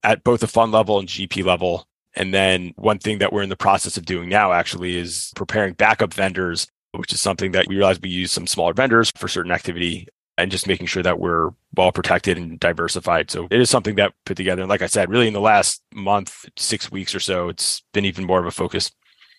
at 0.03 0.23
both 0.23 0.41
the 0.41 0.47
fund 0.47 0.71
level 0.71 0.99
and 0.99 1.07
GP 1.07 1.43
level. 1.43 1.87
And 2.15 2.33
then 2.33 2.73
one 2.75 2.99
thing 2.99 3.17
that 3.19 3.33
we're 3.33 3.41
in 3.41 3.49
the 3.49 3.55
process 3.55 3.97
of 3.97 4.05
doing 4.05 4.29
now 4.29 4.51
actually 4.51 4.97
is 4.97 5.31
preparing 5.35 5.73
backup 5.73 6.13
vendors, 6.13 6.67
which 6.91 7.11
is 7.11 7.21
something 7.21 7.53
that 7.53 7.67
we 7.67 7.75
realize 7.75 7.99
we 7.99 8.09
use 8.09 8.31
some 8.31 8.45
smaller 8.45 8.73
vendors 8.73 9.11
for 9.15 9.27
certain 9.27 9.51
activity 9.51 10.07
and 10.37 10.51
just 10.51 10.67
making 10.67 10.87
sure 10.87 11.03
that 11.03 11.19
we're 11.19 11.51
well 11.75 11.91
protected 11.91 12.37
and 12.37 12.59
diversified. 12.59 13.31
So 13.31 13.47
it 13.49 13.59
is 13.59 13.69
something 13.69 13.95
that 13.95 14.13
put 14.25 14.37
together. 14.37 14.61
And 14.61 14.69
like 14.69 14.81
I 14.81 14.87
said, 14.87 15.09
really 15.09 15.27
in 15.27 15.33
the 15.33 15.41
last 15.41 15.81
month, 15.93 16.45
six 16.57 16.91
weeks 16.91 17.15
or 17.15 17.19
so, 17.19 17.49
it's 17.49 17.83
been 17.93 18.05
even 18.05 18.25
more 18.25 18.39
of 18.39 18.45
a 18.45 18.51
focus. 18.51 18.91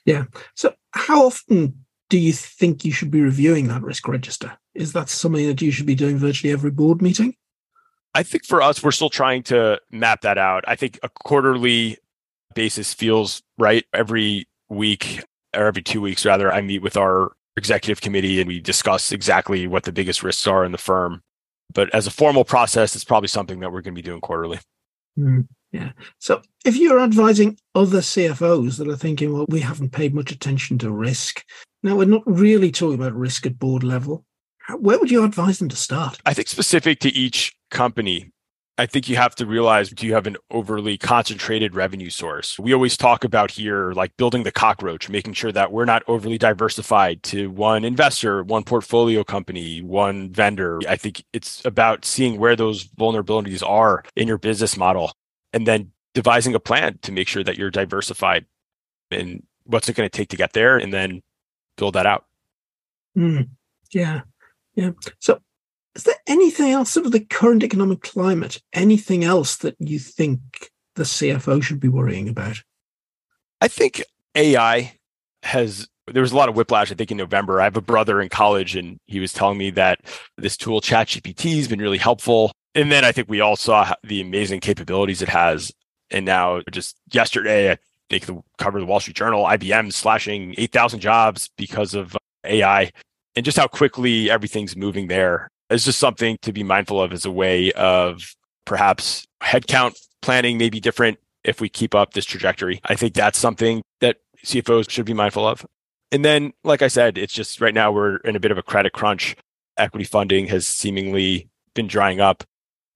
Yeah. 0.04 0.24
So 0.54 0.74
how 0.92 1.26
often 1.26 1.83
do 2.14 2.20
you 2.20 2.32
think 2.32 2.84
you 2.84 2.92
should 2.92 3.10
be 3.10 3.20
reviewing 3.20 3.66
that 3.66 3.82
risk 3.82 4.06
register? 4.06 4.56
Is 4.72 4.92
that 4.92 5.08
something 5.08 5.48
that 5.48 5.60
you 5.60 5.72
should 5.72 5.84
be 5.84 5.96
doing 5.96 6.16
virtually 6.16 6.52
every 6.52 6.70
board 6.70 7.02
meeting? 7.02 7.34
I 8.14 8.22
think 8.22 8.44
for 8.44 8.62
us, 8.62 8.84
we're 8.84 8.92
still 8.92 9.10
trying 9.10 9.42
to 9.44 9.80
map 9.90 10.20
that 10.20 10.38
out. 10.38 10.62
I 10.68 10.76
think 10.76 11.00
a 11.02 11.08
quarterly 11.08 11.98
basis 12.54 12.94
feels 12.94 13.42
right. 13.58 13.84
Every 13.92 14.46
week 14.68 15.24
or 15.56 15.66
every 15.66 15.82
two 15.82 16.00
weeks, 16.00 16.24
rather, 16.24 16.52
I 16.52 16.60
meet 16.60 16.82
with 16.82 16.96
our 16.96 17.32
executive 17.56 18.00
committee 18.00 18.40
and 18.40 18.46
we 18.46 18.60
discuss 18.60 19.10
exactly 19.10 19.66
what 19.66 19.82
the 19.82 19.90
biggest 19.90 20.22
risks 20.22 20.46
are 20.46 20.64
in 20.64 20.70
the 20.70 20.78
firm. 20.78 21.20
But 21.72 21.92
as 21.92 22.06
a 22.06 22.12
formal 22.12 22.44
process, 22.44 22.94
it's 22.94 23.02
probably 23.02 23.26
something 23.26 23.58
that 23.58 23.72
we're 23.72 23.82
going 23.82 23.96
to 23.96 24.00
be 24.00 24.08
doing 24.08 24.20
quarterly. 24.20 24.60
Mm, 25.18 25.48
yeah. 25.74 25.90
So 26.20 26.40
if 26.64 26.76
you're 26.76 27.00
advising 27.00 27.58
other 27.74 27.98
CFOs 27.98 28.78
that 28.78 28.86
are 28.86 28.96
thinking, 28.96 29.32
well, 29.32 29.46
we 29.48 29.58
haven't 29.58 29.90
paid 29.90 30.14
much 30.14 30.30
attention 30.30 30.78
to 30.78 30.92
risk. 30.92 31.44
Now, 31.82 31.96
we're 31.96 32.04
not 32.04 32.22
really 32.26 32.70
talking 32.70 32.94
about 32.94 33.12
risk 33.12 33.44
at 33.44 33.58
board 33.58 33.82
level. 33.82 34.24
Where 34.78 35.00
would 35.00 35.10
you 35.10 35.24
advise 35.24 35.58
them 35.58 35.68
to 35.70 35.76
start? 35.76 36.20
I 36.24 36.32
think 36.32 36.46
specific 36.46 37.00
to 37.00 37.08
each 37.08 37.56
company, 37.72 38.30
I 38.78 38.86
think 38.86 39.08
you 39.08 39.16
have 39.16 39.34
to 39.34 39.46
realize 39.46 39.90
do 39.90 40.06
you 40.06 40.14
have 40.14 40.28
an 40.28 40.36
overly 40.52 40.96
concentrated 40.96 41.74
revenue 41.74 42.08
source? 42.08 42.56
We 42.56 42.72
always 42.72 42.96
talk 42.96 43.24
about 43.24 43.50
here 43.50 43.92
like 43.94 44.16
building 44.16 44.44
the 44.44 44.52
cockroach, 44.52 45.08
making 45.08 45.32
sure 45.32 45.50
that 45.50 45.72
we're 45.72 45.86
not 45.86 46.04
overly 46.06 46.38
diversified 46.38 47.24
to 47.24 47.50
one 47.50 47.84
investor, 47.84 48.44
one 48.44 48.62
portfolio 48.62 49.24
company, 49.24 49.82
one 49.82 50.30
vendor. 50.30 50.78
I 50.88 50.94
think 50.94 51.24
it's 51.32 51.64
about 51.64 52.04
seeing 52.04 52.38
where 52.38 52.54
those 52.54 52.84
vulnerabilities 52.84 53.68
are 53.68 54.04
in 54.14 54.28
your 54.28 54.38
business 54.38 54.76
model 54.76 55.12
and 55.54 55.66
then 55.66 55.92
devising 56.12 56.54
a 56.54 56.60
plan 56.60 56.98
to 57.02 57.12
make 57.12 57.28
sure 57.28 57.44
that 57.44 57.56
you're 57.56 57.70
diversified 57.70 58.44
and 59.10 59.42
what's 59.64 59.88
it 59.88 59.96
going 59.96 60.08
to 60.08 60.14
take 60.14 60.28
to 60.28 60.36
get 60.36 60.52
there 60.52 60.76
and 60.76 60.92
then 60.92 61.22
build 61.76 61.94
that 61.94 62.06
out. 62.06 62.26
Mm, 63.16 63.48
yeah. 63.92 64.22
Yeah. 64.74 64.90
So 65.20 65.38
is 65.94 66.02
there 66.02 66.16
anything 66.26 66.72
else, 66.72 66.90
sort 66.90 67.06
of 67.06 67.12
the 67.12 67.20
current 67.20 67.62
economic 67.62 68.02
climate, 68.02 68.60
anything 68.72 69.24
else 69.24 69.56
that 69.58 69.76
you 69.78 69.98
think 69.98 70.40
the 70.96 71.04
CFO 71.04 71.62
should 71.62 71.80
be 71.80 71.88
worrying 71.88 72.28
about? 72.28 72.60
I 73.60 73.68
think 73.68 74.02
AI 74.34 74.98
has 75.44 75.88
there 76.08 76.20
was 76.20 76.32
a 76.32 76.36
lot 76.36 76.50
of 76.50 76.56
whiplash, 76.56 76.92
I 76.92 76.94
think, 76.94 77.10
in 77.10 77.16
November. 77.16 77.62
I 77.62 77.64
have 77.64 77.78
a 77.78 77.80
brother 77.80 78.20
in 78.20 78.28
college, 78.28 78.76
and 78.76 78.98
he 79.06 79.20
was 79.20 79.32
telling 79.32 79.56
me 79.56 79.70
that 79.70 80.00
this 80.36 80.54
tool, 80.54 80.82
ChatGPT, 80.82 81.56
has 81.56 81.66
been 81.66 81.80
really 81.80 81.96
helpful. 81.96 82.52
And 82.74 82.90
then 82.90 83.04
I 83.04 83.12
think 83.12 83.28
we 83.28 83.40
all 83.40 83.56
saw 83.56 83.94
the 84.02 84.20
amazing 84.20 84.60
capabilities 84.60 85.22
it 85.22 85.28
has. 85.28 85.72
And 86.10 86.26
now, 86.26 86.62
just 86.70 86.96
yesterday, 87.12 87.72
I 87.72 87.78
think 88.10 88.26
the 88.26 88.42
cover 88.58 88.78
of 88.78 88.82
the 88.82 88.86
Wall 88.86 89.00
Street 89.00 89.16
Journal, 89.16 89.44
IBM 89.44 89.92
slashing 89.92 90.54
8,000 90.58 91.00
jobs 91.00 91.50
because 91.56 91.94
of 91.94 92.14
uh, 92.16 92.18
AI, 92.44 92.92
and 93.36 93.44
just 93.44 93.56
how 93.56 93.66
quickly 93.66 94.30
everything's 94.30 94.76
moving 94.76 95.06
there. 95.06 95.48
It's 95.70 95.84
just 95.84 95.98
something 95.98 96.36
to 96.42 96.52
be 96.52 96.62
mindful 96.62 97.00
of 97.00 97.12
as 97.12 97.24
a 97.24 97.30
way 97.30 97.72
of 97.72 98.34
perhaps 98.64 99.26
headcount 99.42 99.96
planning 100.20 100.58
may 100.58 100.70
be 100.70 100.80
different 100.80 101.18
if 101.42 101.60
we 101.60 101.68
keep 101.68 101.94
up 101.94 102.12
this 102.12 102.24
trajectory. 102.24 102.80
I 102.84 102.94
think 102.94 103.14
that's 103.14 103.38
something 103.38 103.82
that 104.00 104.18
CFOs 104.44 104.90
should 104.90 105.06
be 105.06 105.14
mindful 105.14 105.46
of. 105.46 105.64
And 106.12 106.24
then, 106.24 106.52
like 106.64 106.82
I 106.82 106.88
said, 106.88 107.18
it's 107.18 107.32
just 107.32 107.60
right 107.60 107.74
now 107.74 107.90
we're 107.90 108.16
in 108.18 108.36
a 108.36 108.40
bit 108.40 108.50
of 108.50 108.58
a 108.58 108.62
credit 108.62 108.92
crunch. 108.92 109.36
Equity 109.76 110.04
funding 110.04 110.46
has 110.46 110.66
seemingly 110.66 111.48
been 111.74 111.88
drying 111.88 112.20
up, 112.20 112.44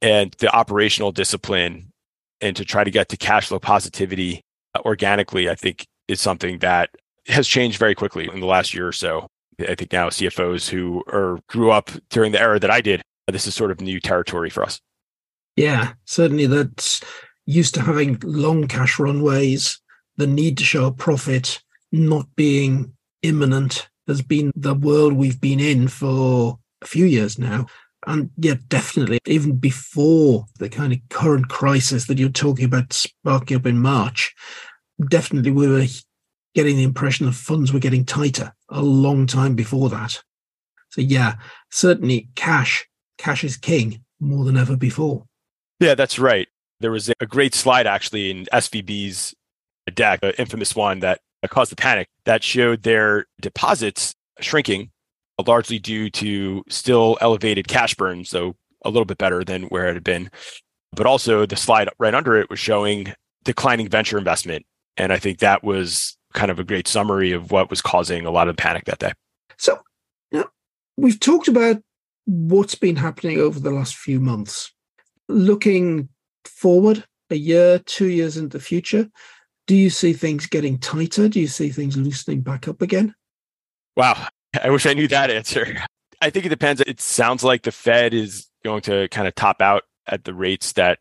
and 0.00 0.34
the 0.38 0.48
operational 0.54 1.12
discipline 1.12 1.92
and 2.40 2.54
to 2.56 2.64
try 2.64 2.84
to 2.84 2.90
get 2.90 3.08
to 3.08 3.16
cash 3.16 3.48
flow 3.48 3.58
positivity 3.58 4.42
uh, 4.74 4.80
organically, 4.84 5.48
I 5.50 5.54
think 5.54 5.86
is 6.06 6.20
something 6.20 6.58
that 6.58 6.90
has 7.26 7.46
changed 7.46 7.78
very 7.78 7.94
quickly 7.94 8.28
in 8.32 8.40
the 8.40 8.46
last 8.46 8.72
year 8.74 8.86
or 8.86 8.92
so. 8.92 9.26
I 9.60 9.74
think 9.74 9.92
now 9.92 10.08
CFOs 10.08 10.68
who 10.68 11.02
are 11.08 11.40
grew 11.48 11.70
up 11.70 11.90
during 12.10 12.32
the 12.32 12.40
era 12.40 12.60
that 12.60 12.70
I 12.70 12.80
did, 12.80 13.02
uh, 13.26 13.32
this 13.32 13.46
is 13.46 13.54
sort 13.54 13.70
of 13.70 13.80
new 13.80 14.00
territory 14.00 14.50
for 14.50 14.62
us. 14.62 14.80
Yeah, 15.56 15.94
certainly 16.04 16.46
that's 16.46 17.02
used 17.46 17.74
to 17.74 17.82
having 17.82 18.18
long 18.22 18.68
cash 18.68 18.98
runways, 18.98 19.80
the 20.16 20.26
need 20.26 20.58
to 20.58 20.64
show 20.64 20.86
a 20.86 20.92
profit 20.92 21.60
not 21.90 22.26
being 22.36 22.92
imminent 23.22 23.88
has 24.06 24.22
been 24.22 24.52
the 24.54 24.74
world 24.74 25.14
we've 25.14 25.40
been 25.40 25.60
in 25.60 25.88
for 25.88 26.58
a 26.82 26.86
few 26.86 27.04
years 27.04 27.38
now. 27.38 27.66
And 28.06 28.30
yeah, 28.36 28.54
definitely, 28.68 29.18
even 29.26 29.56
before 29.56 30.46
the 30.58 30.68
kind 30.68 30.92
of 30.92 31.00
current 31.10 31.48
crisis 31.48 32.06
that 32.06 32.18
you're 32.18 32.28
talking 32.28 32.64
about 32.64 32.92
sparking 32.92 33.56
up 33.56 33.66
in 33.66 33.78
March, 33.78 34.34
definitely 35.08 35.50
we 35.50 35.66
were 35.66 35.84
getting 36.54 36.76
the 36.76 36.84
impression 36.84 37.26
that 37.26 37.32
funds 37.32 37.72
were 37.72 37.78
getting 37.78 38.04
tighter 38.04 38.52
a 38.68 38.82
long 38.82 39.26
time 39.26 39.54
before 39.54 39.88
that. 39.90 40.22
So 40.90 41.00
yeah, 41.00 41.34
certainly 41.70 42.28
cash, 42.34 42.86
cash 43.18 43.44
is 43.44 43.56
king 43.56 44.04
more 44.20 44.44
than 44.44 44.56
ever 44.56 44.76
before. 44.76 45.24
Yeah, 45.80 45.94
that's 45.94 46.18
right. 46.18 46.48
There 46.80 46.90
was 46.90 47.10
a 47.20 47.26
great 47.26 47.54
slide 47.54 47.86
actually 47.86 48.30
in 48.30 48.46
SVB's 48.46 49.34
deck, 49.94 50.20
the 50.20 50.38
infamous 50.40 50.74
one 50.74 51.00
that 51.00 51.20
caused 51.50 51.72
the 51.72 51.76
panic 51.76 52.08
that 52.24 52.42
showed 52.42 52.82
their 52.82 53.26
deposits 53.40 54.14
shrinking 54.40 54.90
Uh, 55.38 55.44
largely 55.46 55.78
due 55.78 56.10
to 56.10 56.64
still 56.68 57.16
elevated 57.20 57.68
cash 57.68 57.94
burn. 57.94 58.24
So 58.24 58.56
a 58.84 58.90
little 58.90 59.04
bit 59.04 59.18
better 59.18 59.44
than 59.44 59.64
where 59.64 59.88
it 59.88 59.94
had 59.94 60.04
been. 60.04 60.30
But 60.92 61.06
also 61.06 61.46
the 61.46 61.56
slide 61.56 61.88
right 61.98 62.14
under 62.14 62.36
it 62.36 62.50
was 62.50 62.58
showing 62.58 63.12
declining 63.44 63.88
venture 63.88 64.18
investment. 64.18 64.66
And 64.96 65.12
I 65.12 65.18
think 65.18 65.38
that 65.38 65.62
was 65.62 66.16
kind 66.34 66.50
of 66.50 66.58
a 66.58 66.64
great 66.64 66.88
summary 66.88 67.32
of 67.32 67.50
what 67.50 67.70
was 67.70 67.80
causing 67.80 68.26
a 68.26 68.30
lot 68.30 68.48
of 68.48 68.56
panic 68.56 68.84
that 68.86 68.98
day. 68.98 69.12
So, 69.56 69.78
you 70.30 70.40
know, 70.40 70.48
we've 70.96 71.20
talked 71.20 71.48
about 71.48 71.82
what's 72.26 72.74
been 72.74 72.96
happening 72.96 73.38
over 73.38 73.60
the 73.60 73.70
last 73.70 73.96
few 73.96 74.20
months. 74.20 74.72
Looking 75.28 76.08
forward, 76.44 77.04
a 77.30 77.36
year, 77.36 77.78
two 77.80 78.08
years 78.08 78.36
into 78.36 78.58
the 78.58 78.64
future, 78.64 79.08
do 79.66 79.76
you 79.76 79.90
see 79.90 80.14
things 80.14 80.46
getting 80.46 80.78
tighter? 80.78 81.28
Do 81.28 81.40
you 81.40 81.46
see 81.46 81.68
things 81.68 81.96
loosening 81.96 82.40
back 82.40 82.68
up 82.68 82.82
again? 82.82 83.14
Wow. 83.96 84.28
I 84.64 84.70
wish 84.70 84.86
I 84.86 84.94
knew 84.94 85.08
that 85.08 85.30
answer. 85.30 85.76
I 86.20 86.30
think 86.30 86.46
it 86.46 86.50
depends. 86.50 86.80
It 86.80 87.00
sounds 87.00 87.44
like 87.44 87.62
the 87.62 87.72
Fed 87.72 88.14
is 88.14 88.48
going 88.64 88.82
to 88.82 89.08
kind 89.08 89.28
of 89.28 89.34
top 89.34 89.62
out 89.62 89.84
at 90.06 90.24
the 90.24 90.34
rates 90.34 90.72
that 90.72 90.98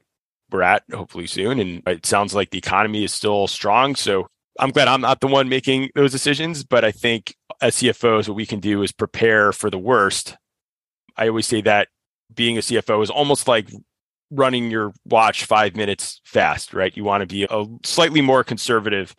we're 0.52 0.62
at, 0.62 0.84
hopefully 0.94 1.28
soon. 1.28 1.60
And 1.60 1.84
it 1.88 2.06
sounds 2.06 2.34
like 2.36 2.52
the 2.52 2.58
economy 2.58 3.04
is 3.04 3.14
still 3.14 3.48
strong. 3.48 3.96
So 3.96 4.28
I'm 4.60 4.70
glad 4.70 4.88
I'm 4.88 5.02
not 5.02 5.22
the 5.22 5.28
one 5.28 5.50
making 5.50 5.90
those 5.96 6.12
decisions, 6.12 6.64
but 6.64 6.86
I 6.86 6.92
think 6.92 7.36
as 7.62 7.76
CFOs, 7.78 8.28
what 8.28 8.36
we 8.36 8.46
can 8.46 8.60
do 8.60 8.84
is 8.84 8.92
prepare 8.92 9.52
for 9.52 9.70
the 9.70 9.80
worst. 9.80 10.36
I 11.16 11.28
always 11.28 11.48
say 11.48 11.62
that 11.62 11.88
being 12.34 12.58
a 12.58 12.62
CFO 12.62 13.02
is 13.02 13.10
almost 13.10 13.48
like 13.48 13.70
running 14.30 14.70
your 14.70 14.94
watch 15.06 15.46
five 15.46 15.76
minutes 15.76 16.22
fast, 16.26 16.74
right? 16.74 16.96
You 16.96 17.04
want 17.04 17.22
to 17.22 17.28
be 17.28 17.48
a 17.50 17.66
slightly 17.84 18.22
more 18.22 18.44
conservative. 18.44 19.16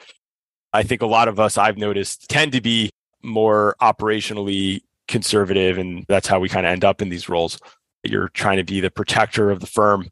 I 0.72 0.82
think 0.82 1.02
a 1.02 1.06
lot 1.06 1.28
of 1.28 1.40
us 1.40 1.56
I've 1.56 1.78
noticed 1.78 2.28
tend 2.28 2.52
to 2.52 2.60
be 2.60 2.90
more 3.22 3.76
operationally 3.80 4.82
conservative, 5.06 5.78
and 5.78 6.04
that's 6.08 6.28
how 6.28 6.38
we 6.38 6.48
kind 6.48 6.66
of 6.66 6.72
end 6.72 6.84
up 6.84 7.02
in 7.02 7.08
these 7.08 7.28
roles. 7.28 7.58
You're 8.04 8.28
trying 8.28 8.58
to 8.58 8.64
be 8.64 8.80
the 8.80 8.90
protector 8.90 9.50
of 9.50 9.60
the 9.60 9.66
firm. 9.66 10.08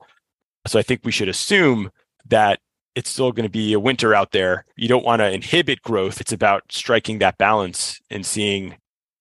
So 0.66 0.78
I 0.78 0.82
think 0.82 1.02
we 1.04 1.12
should 1.12 1.28
assume 1.28 1.90
that 2.28 2.60
it's 2.94 3.10
still 3.10 3.30
going 3.30 3.44
to 3.44 3.50
be 3.50 3.74
a 3.74 3.80
winter 3.80 4.14
out 4.14 4.32
there. 4.32 4.64
You 4.74 4.88
don't 4.88 5.04
want 5.04 5.20
to 5.20 5.30
inhibit 5.30 5.82
growth. 5.82 6.20
It's 6.20 6.32
about 6.32 6.64
striking 6.70 7.18
that 7.18 7.38
balance 7.38 8.00
and 8.10 8.24
seeing 8.24 8.76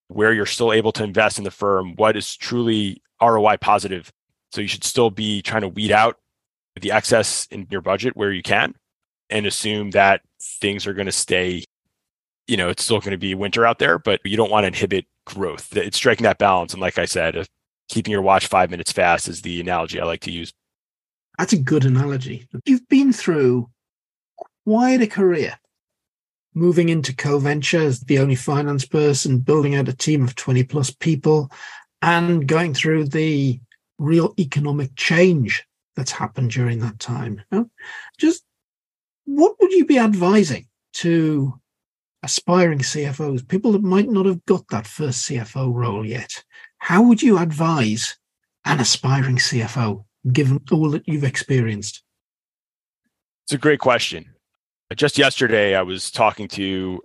where 0.08 0.34
you're 0.34 0.45
still 0.45 0.71
able 0.71 0.91
to 0.93 1.04
invest 1.04 1.38
in 1.38 1.43
the 1.43 1.52
firm, 1.52 1.93
what 1.95 2.15
is 2.15 2.36
truly 2.36 3.02
ROI 3.21 3.58
positive. 3.58 4.12
So 4.52 4.62
you 4.62 4.67
should 4.67 4.84
still 4.84 5.10
be 5.10 5.41
trying 5.41 5.62
to 5.62 5.67
weed 5.67 5.91
out 5.91 6.17
the 6.80 6.91
excess 6.91 7.48
in 7.52 7.67
your 7.69 7.82
budget 7.82 8.15
where 8.15 8.32
you 8.32 8.41
can 8.41 8.76
and 9.30 9.45
assume 9.45 9.91
that 9.91 10.21
things 10.41 10.88
are 10.88 10.93
going 10.93 11.08
to 11.08 11.12
stay, 11.12 11.63
you 12.47 12.58
know, 12.58 12.69
it's 12.69 12.84
still 12.84 12.99
going 12.99 13.12
to 13.12 13.17
be 13.17 13.36
winter 13.36 13.65
out 13.65 13.79
there, 13.79 13.97
but 13.97 14.21
you 14.23 14.38
don't 14.38 14.51
want 14.51 14.63
to 14.63 14.67
inhibit 14.67 15.05
growth. 15.25 15.75
It's 15.75 15.97
striking 15.97 16.23
that 16.23 16.38
balance. 16.38 16.73
And 16.73 16.81
like 16.81 16.97
I 16.97 17.05
said, 17.05 17.47
keeping 17.89 18.12
your 18.12 18.21
watch 18.21 18.47
five 18.47 18.69
minutes 18.69 18.91
fast 18.91 19.27
is 19.27 19.41
the 19.41 19.60
analogy 19.60 19.99
I 19.99 20.05
like 20.05 20.21
to 20.21 20.31
use. 20.31 20.53
That's 21.38 21.53
a 21.53 21.58
good 21.58 21.86
analogy. 21.86 22.47
You've 22.65 22.88
been 22.88 23.12
through 23.12 23.69
quite 24.65 25.01
a 25.01 25.08
career. 25.08 25.58
Moving 26.53 26.88
into 26.88 27.12
CoVenture 27.12 27.84
as 27.84 27.99
the 27.99 28.19
only 28.19 28.36
finance 28.36 28.86
person, 28.86 29.39
building 29.39 29.75
out 29.75 29.89
a 29.89 29.93
team 29.93 30.23
of 30.23 30.36
20 30.36 30.63
plus 30.63 30.89
people, 30.89 31.51
and 32.01 32.47
going 32.47 32.73
through 32.73 33.10
the 33.10 33.60
real 33.97 34.34
economic 34.39 34.95
change 34.95 35.65
that's 35.97 36.12
happened 36.12 36.51
during 36.51 36.79
that 36.79 36.99
time. 36.99 37.41
Just 38.17 38.43
what 39.25 39.55
would 39.60 39.71
you 39.71 39.86
be 39.86 39.97
advising 39.99 40.67
to 40.93 41.60
aspiring 42.26 42.80
CFOs, 42.80 43.48
people 43.48 43.72
that 43.74 43.84
might 43.84 44.10
not 44.10 44.26
have 44.26 44.44
got 44.46 44.68
that 44.70 44.88
first 44.88 45.30
CFO 45.30 45.72
role 45.74 46.06
yet? 46.06 46.44
How 46.80 47.02
would 47.04 47.22
you 47.22 47.38
advise 47.38 48.18
an 48.66 48.80
aspiring 48.80 49.38
CFO 49.38 50.04
given 50.32 50.60
all 50.72 50.90
that 50.90 51.08
you've 51.08 51.24
experienced? 51.24 52.04
It's 53.46 53.54
a 53.54 53.60
great 53.60 53.80
question. 53.80 54.26
Just 54.96 55.18
yesterday, 55.18 55.76
I 55.76 55.84
was 55.84 56.10
talking 56.10 56.48
to 56.50 57.02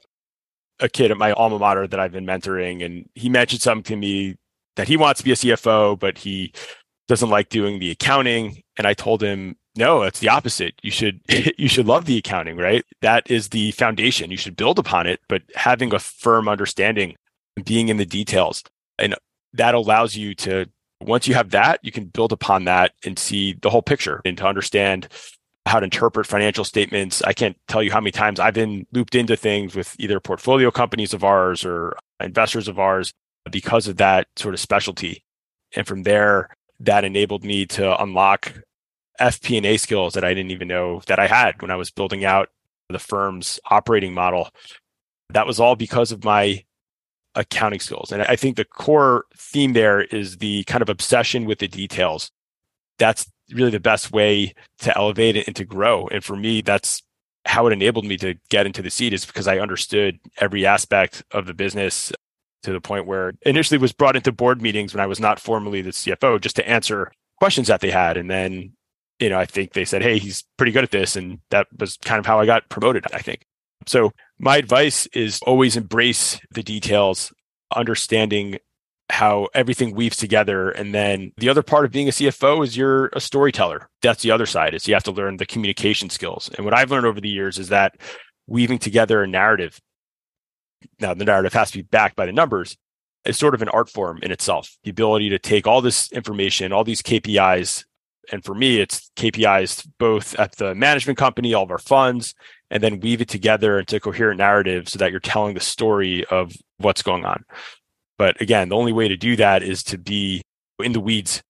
a 0.81 0.89
kid 0.89 1.11
at 1.11 1.19
my 1.19 1.33
alma 1.33 1.59
mater 1.59 1.87
that 1.87 2.01
I've 2.01 2.13
been 2.13 2.27
mentoring, 2.27 2.85
and 2.85 3.09
he 3.15 3.29
mentioned 3.29 3.61
something 3.61 3.85
to 3.85 3.97
me 3.97 4.37
that 4.77 4.89
he 4.89 4.97
wants 4.97 5.19
to 5.21 5.25
be 5.25 5.33
a 5.33 5.37
CFO, 5.37 5.99
but 5.99 6.17
he 6.17 6.55
doesn't 7.09 7.29
like 7.29 7.51
doing 7.51 7.79
the 7.79 7.91
accounting. 7.91 8.63
And 8.79 8.87
I 8.87 8.95
told 8.95 9.23
him, 9.23 9.57
no, 9.77 10.03
it's 10.03 10.21
the 10.21 10.29
opposite. 10.29 10.75
You 10.83 10.91
should 10.91 11.21
you 11.59 11.69
should 11.69 11.87
love 11.87 12.05
the 12.07 12.19
accounting, 12.19 12.57
right? 12.57 12.85
That 13.03 13.31
is 13.31 13.49
the 13.49 13.71
foundation. 13.73 14.31
You 14.31 14.37
should 14.37 14.57
build 14.57 14.79
upon 14.79 15.07
it, 15.07 15.21
but 15.29 15.43
having 15.55 15.95
a 15.95 15.99
firm 15.99 16.49
understanding, 16.49 17.17
and 17.57 17.65
being 17.65 17.89
in 17.89 17.97
the 17.97 18.07
details, 18.07 18.63
and 18.99 19.15
that 19.53 19.75
allows 19.75 20.17
you 20.17 20.35
to 20.37 20.67
once 21.01 21.27
you 21.27 21.35
have 21.35 21.51
that, 21.51 21.81
you 21.83 21.93
can 21.93 22.07
build 22.07 22.33
upon 22.33 22.65
that 22.65 22.93
and 23.05 23.19
see 23.19 23.55
the 23.55 23.71
whole 23.71 23.83
picture 23.83 24.21
and 24.25 24.37
to 24.37 24.47
understand 24.47 25.09
how 25.67 25.81
to 25.81 25.85
interpret 25.85 26.27
financial 26.27 26.65
statements. 26.65 27.23
I 27.23 27.33
can't 27.33 27.57
tell 27.69 27.83
you 27.83 27.91
how 27.91 28.01
many 28.01 28.11
times 28.11 28.41
I've 28.41 28.55
been 28.55 28.87
looped 28.93 29.15
into 29.15 29.37
things 29.37 29.75
with 29.75 29.97
either 29.99 30.21
portfolio 30.21 30.71
companies 30.71 31.15
of 31.15 31.25
ours 31.25 31.65
or 31.65 31.97
investors 32.19 32.69
of 32.69 32.79
ours 32.79 33.13
because 33.51 33.89
of 33.89 33.97
that 33.97 34.27
sort 34.37 34.55
of 34.55 34.61
specialty. 34.61 35.23
And 35.75 35.87
from 35.87 36.03
there, 36.03 36.51
that 36.81 37.05
enabled 37.05 37.45
me 37.45 37.67
to 37.67 38.03
unlock 38.03 38.53
FP&A 39.21 39.77
skills 39.77 40.15
that 40.15 40.25
I 40.25 40.35
didn't 40.35 40.51
even 40.51 40.69
know 40.69 41.03
that 41.07 41.19
I 41.19 41.27
had 41.27 41.61
when 41.63 41.71
I 41.71 41.77
was 41.77 41.91
building 41.91 42.25
out 42.25 42.49
the 42.89 42.99
firm's 42.99 43.61
operating 43.71 44.15
model. 44.15 44.51
That 45.31 45.47
was 45.47 45.61
all 45.61 45.77
because 45.77 46.13
of 46.13 46.25
my 46.25 46.65
accounting 47.35 47.81
skills. 47.81 48.11
And 48.11 48.23
I 48.23 48.37
think 48.37 48.57
the 48.57 48.65
core 48.65 49.27
theme 49.37 49.73
there 49.73 50.03
is 50.03 50.39
the 50.39 50.65
kind 50.65 50.83
of 50.83 50.89
obsession 50.89 51.45
with 51.45 51.61
the 51.61 51.69
details. 51.69 52.31
That's 52.99 53.31
really 53.53 53.71
the 53.71 53.81
best 53.81 54.13
way 54.13 54.55
to 54.81 54.97
elevate 54.97 55.37
it 55.37 55.47
and 55.47 55.57
to 55.57 55.65
grow. 55.65 56.09
And 56.09 56.25
for 56.25 56.37
me, 56.37 56.61
that's 56.61 57.03
how 57.47 57.67
it 57.67 57.73
enabled 57.73 58.05
me 58.05 58.17
to 58.19 58.35
get 58.49 58.67
into 58.67 58.83
the 58.83 58.91
seat 58.91 59.13
is 59.13 59.25
because 59.25 59.49
I 59.49 59.59
understood 59.59 60.19
every 60.39 60.67
aspect 60.67 61.23
of 61.31 61.47
the 61.47 61.55
business 61.55 62.13
to 62.63 62.73
the 62.73 62.81
point 62.81 63.07
where 63.07 63.33
initially 63.43 63.79
was 63.79 63.93
brought 63.93 64.17
into 64.17 64.33
board 64.33 64.61
meetings 64.61 64.93
when 64.93 65.01
I 65.01 65.07
was 65.07 65.21
not 65.21 65.41
formally 65.41 65.81
the 65.81 65.91
CFO 65.91 66.41
just 66.41 66.57
to 66.57 66.69
answer 66.69 67.11
questions 67.39 67.69
that 67.69 67.81
they 67.81 67.91
had. 67.91 68.17
And 68.17 68.31
then, 68.31 68.73
you 69.21 69.29
know, 69.29 69.39
I 69.39 69.45
think 69.45 69.75
they 69.75 69.85
said, 69.85 70.03
Hey, 70.03 70.19
he's 70.19 70.45
pretty 70.57 70.73
good 70.73 70.85
at 70.85 70.91
this. 70.91 71.15
And 71.15 71.41
that 71.51 71.69
was 71.79 71.97
kind 71.99 72.19
of 72.19 72.27
how 72.27 72.41
I 72.41 72.47
got 72.47 72.69
promoted, 72.69 73.05
I 73.13 73.19
think. 73.21 73.45
So 73.87 74.13
my 74.39 74.57
advice 74.57 75.07
is 75.09 75.41
always 75.43 75.77
embrace 75.77 76.41
the 76.51 76.63
details, 76.63 77.33
understanding 77.75 78.59
how 79.11 79.49
everything 79.55 79.95
weaves 79.95 80.17
together. 80.17 80.71
And 80.71 80.95
then 80.95 81.33
the 81.37 81.49
other 81.49 81.63
part 81.63 81.85
of 81.85 81.91
being 81.91 82.09
a 82.09 82.13
CFO 82.13 82.65
is 82.65 82.77
you're 82.77 83.07
a 83.09 83.21
storyteller. 83.21 83.89
That's 84.03 84.23
the 84.23 84.31
other 84.31 84.47
side 84.47 84.75
is 84.75 84.87
you 84.87 84.95
have 84.95 85.05
to 85.05 85.13
learn 85.13 85.37
the 85.37 85.47
communication 85.47 86.11
skills. 86.11 86.51
And 86.57 86.65
what 86.65 86.75
I've 86.75 86.91
learned 86.91 87.07
over 87.07 87.21
the 87.21 87.29
years 87.29 87.59
is 87.59 87.69
that 87.69 87.97
weaving 88.47 88.79
together 88.79 89.23
a 89.23 89.27
narrative. 89.27 89.81
Now 91.01 91.15
the 91.15 91.25
narrative 91.25 91.53
has 91.53 91.71
to 91.73 91.79
be 91.79 91.83
backed 91.83 92.17
by 92.17 92.27
the 92.27 92.33
numbers. 92.33 92.77
It's 93.25 93.39
sort 93.39 93.55
of 93.55 93.63
an 93.63 93.69
art 93.69 93.91
form 93.91 94.21
in 94.23 94.33
itself. 94.33 94.77
The 94.85 94.91
ability 94.91 95.29
to 95.31 95.39
take 95.39 95.67
all 95.67 95.83
this 95.83 96.11
information, 96.13 96.73
all 96.73 96.85
these 96.85 97.03
KPIs, 97.03 97.85
and 98.33 98.45
for 98.45 98.55
me, 98.55 98.81
it's 98.81 99.11
KPIs 99.17 99.89
both 99.99 100.35
at 100.39 100.57
the 100.57 100.75
management 100.75 101.19
company, 101.19 101.55
all 101.55 101.65
of 101.65 101.71
our 101.71 101.79
funds, 101.79 102.35
and 102.71 102.83
then 102.83 103.01
weave 103.01 103.21
it 103.21 103.29
together 103.29 103.79
into 103.79 103.97
a 103.97 104.01
coherent 104.01 104.39
narrative 104.39 104.89
so 104.89 104.99
that 104.99 105.11
you're 105.11 105.21
telling 105.21 105.55
the 105.55 105.61
story 105.61 106.25
of 106.27 106.53
what's 106.79 107.03
going 107.03 107.25
on. 107.25 107.45
But 108.19 108.41
again, 108.41 108.69
the 108.69 108.77
only 108.77 108.93
way 108.93 109.09
to 109.09 109.17
do 109.17 109.37
that 109.37 109.63
is 109.63 109.83
to 109.85 109.99
be 109.99 110.43
in 110.79 110.93
the 110.93 111.01
weeds 111.01 111.43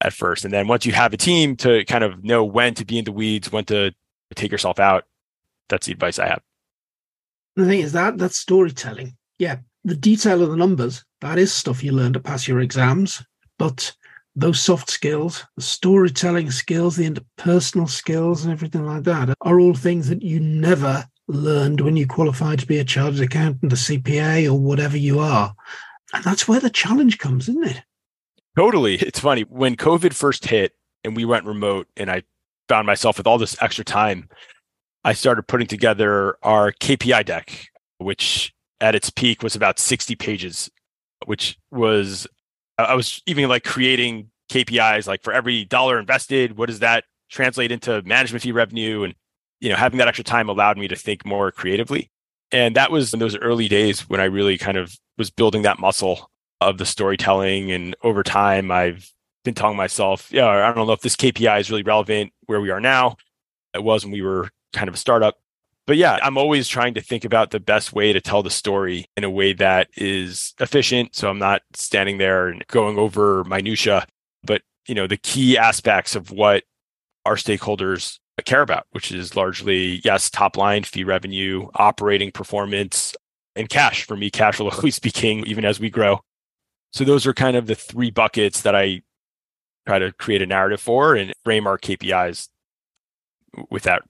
at 0.00 0.12
first. 0.12 0.44
And 0.44 0.52
then 0.52 0.68
once 0.68 0.86
you 0.86 0.92
have 0.92 1.12
a 1.12 1.16
team 1.16 1.56
to 1.56 1.84
kind 1.84 2.04
of 2.04 2.24
know 2.24 2.44
when 2.44 2.74
to 2.74 2.84
be 2.84 2.98
in 2.98 3.04
the 3.04 3.12
weeds, 3.12 3.52
when 3.52 3.64
to 3.66 3.92
take 4.34 4.50
yourself 4.50 4.78
out, 4.78 5.04
that's 5.68 5.86
the 5.86 5.92
advice 5.92 6.18
I 6.18 6.28
have. 6.28 6.42
The 7.56 7.66
thing 7.66 7.80
is 7.80 7.92
that 7.92 8.18
that's 8.18 8.36
storytelling. 8.36 9.16
Yeah. 9.38 9.58
The 9.84 9.94
detail 9.94 10.42
of 10.42 10.50
the 10.50 10.56
numbers, 10.56 11.04
that 11.20 11.38
is 11.38 11.52
stuff 11.52 11.84
you 11.84 11.92
learn 11.92 12.14
to 12.14 12.20
pass 12.20 12.48
your 12.48 12.60
exams. 12.60 13.22
But 13.58 13.94
those 14.36 14.60
soft 14.60 14.90
skills, 14.90 15.44
the 15.56 15.62
storytelling 15.62 16.50
skills, 16.50 16.96
the 16.96 17.08
interpersonal 17.08 17.88
skills, 17.88 18.44
and 18.44 18.52
everything 18.52 18.84
like 18.84 19.04
that 19.04 19.34
are 19.40 19.60
all 19.60 19.74
things 19.74 20.08
that 20.08 20.22
you 20.22 20.40
never 20.40 21.06
learned 21.28 21.80
when 21.80 21.96
you 21.96 22.06
qualified 22.06 22.58
to 22.58 22.66
be 22.66 22.78
a 22.78 22.84
chartered 22.84 23.20
accountant, 23.20 23.72
a 23.72 23.76
CPA, 23.76 24.48
or 24.48 24.58
whatever 24.58 24.96
you 24.96 25.20
are. 25.20 25.54
And 26.12 26.24
that's 26.24 26.46
where 26.48 26.60
the 26.60 26.70
challenge 26.70 27.18
comes, 27.18 27.48
isn't 27.48 27.66
it? 27.66 27.82
Totally. 28.56 28.96
It's 28.96 29.20
funny. 29.20 29.42
When 29.42 29.76
COVID 29.76 30.14
first 30.14 30.46
hit 30.46 30.72
and 31.02 31.16
we 31.16 31.24
went 31.24 31.46
remote, 31.46 31.88
and 31.96 32.10
I 32.10 32.22
found 32.68 32.86
myself 32.86 33.18
with 33.18 33.26
all 33.26 33.38
this 33.38 33.60
extra 33.60 33.84
time, 33.84 34.28
I 35.04 35.12
started 35.12 35.42
putting 35.44 35.66
together 35.66 36.36
our 36.42 36.72
KPI 36.72 37.24
deck, 37.24 37.68
which 37.98 38.54
at 38.80 38.94
its 38.94 39.10
peak 39.10 39.42
was 39.42 39.54
about 39.56 39.78
60 39.78 40.14
pages, 40.16 40.70
which 41.26 41.58
was 41.70 42.26
I 42.78 42.94
was 42.94 43.22
even 43.26 43.48
like 43.48 43.64
creating 43.64 44.30
KPIs 44.50 45.06
like 45.06 45.22
for 45.22 45.32
every 45.32 45.64
dollar 45.64 45.98
invested, 45.98 46.56
what 46.56 46.66
does 46.66 46.80
that 46.80 47.04
translate 47.30 47.72
into 47.72 48.02
management 48.02 48.42
fee 48.42 48.52
revenue? 48.52 49.02
And, 49.04 49.14
you 49.60 49.68
know, 49.70 49.76
having 49.76 49.98
that 49.98 50.08
extra 50.08 50.24
time 50.24 50.48
allowed 50.48 50.78
me 50.78 50.88
to 50.88 50.96
think 50.96 51.24
more 51.24 51.50
creatively. 51.52 52.10
And 52.52 52.76
that 52.76 52.90
was 52.90 53.12
in 53.12 53.20
those 53.20 53.36
early 53.36 53.68
days 53.68 54.08
when 54.08 54.20
I 54.20 54.24
really 54.24 54.58
kind 54.58 54.76
of 54.76 54.96
was 55.18 55.30
building 55.30 55.62
that 55.62 55.78
muscle 55.78 56.30
of 56.60 56.78
the 56.78 56.86
storytelling. 56.86 57.70
And 57.72 57.96
over 58.02 58.22
time, 58.22 58.70
I've 58.70 59.10
been 59.44 59.54
telling 59.54 59.76
myself, 59.76 60.28
yeah, 60.32 60.46
I 60.46 60.72
don't 60.72 60.86
know 60.86 60.92
if 60.92 61.00
this 61.00 61.16
KPI 61.16 61.60
is 61.60 61.70
really 61.70 61.82
relevant 61.82 62.32
where 62.46 62.60
we 62.60 62.70
are 62.70 62.80
now. 62.80 63.16
It 63.74 63.82
was 63.82 64.04
when 64.04 64.12
we 64.12 64.22
were 64.22 64.50
kind 64.72 64.88
of 64.88 64.94
a 64.94 64.98
startup 64.98 65.36
but 65.86 65.96
yeah, 65.96 66.18
I'm 66.22 66.38
always 66.38 66.68
trying 66.68 66.94
to 66.94 67.00
think 67.00 67.24
about 67.24 67.50
the 67.50 67.60
best 67.60 67.92
way 67.92 68.12
to 68.12 68.20
tell 68.20 68.42
the 68.42 68.50
story 68.50 69.06
in 69.16 69.24
a 69.24 69.30
way 69.30 69.52
that 69.54 69.88
is 69.96 70.54
efficient. 70.58 71.14
So 71.14 71.28
I'm 71.28 71.38
not 71.38 71.62
standing 71.74 72.18
there 72.18 72.48
and 72.48 72.66
going 72.68 72.98
over 72.98 73.44
minutia, 73.44 74.06
but 74.42 74.62
you 74.88 74.94
know, 74.94 75.06
the 75.06 75.18
key 75.18 75.58
aspects 75.58 76.14
of 76.14 76.30
what 76.30 76.64
our 77.26 77.36
stakeholders 77.36 78.18
care 78.44 78.62
about, 78.62 78.86
which 78.92 79.12
is 79.12 79.36
largely, 79.36 80.00
yes, 80.04 80.30
top 80.30 80.56
line 80.56 80.84
fee 80.84 81.04
revenue, 81.04 81.68
operating 81.74 82.32
performance, 82.32 83.14
and 83.54 83.68
cash. 83.68 84.04
For 84.04 84.16
me, 84.16 84.30
cash 84.30 84.58
will 84.58 84.70
always 84.72 84.98
be 84.98 85.10
king, 85.10 85.44
even 85.46 85.64
as 85.64 85.78
we 85.80 85.90
grow. 85.90 86.20
So 86.92 87.04
those 87.04 87.26
are 87.26 87.34
kind 87.34 87.56
of 87.56 87.66
the 87.66 87.74
three 87.74 88.10
buckets 88.10 88.62
that 88.62 88.74
I 88.74 89.02
try 89.86 89.98
to 89.98 90.12
create 90.12 90.42
a 90.42 90.46
narrative 90.46 90.80
for 90.80 91.14
and 91.14 91.32
frame 91.44 91.66
our 91.66 91.78
KPIs 91.78 92.48
with 93.70 93.82
that 93.82 94.02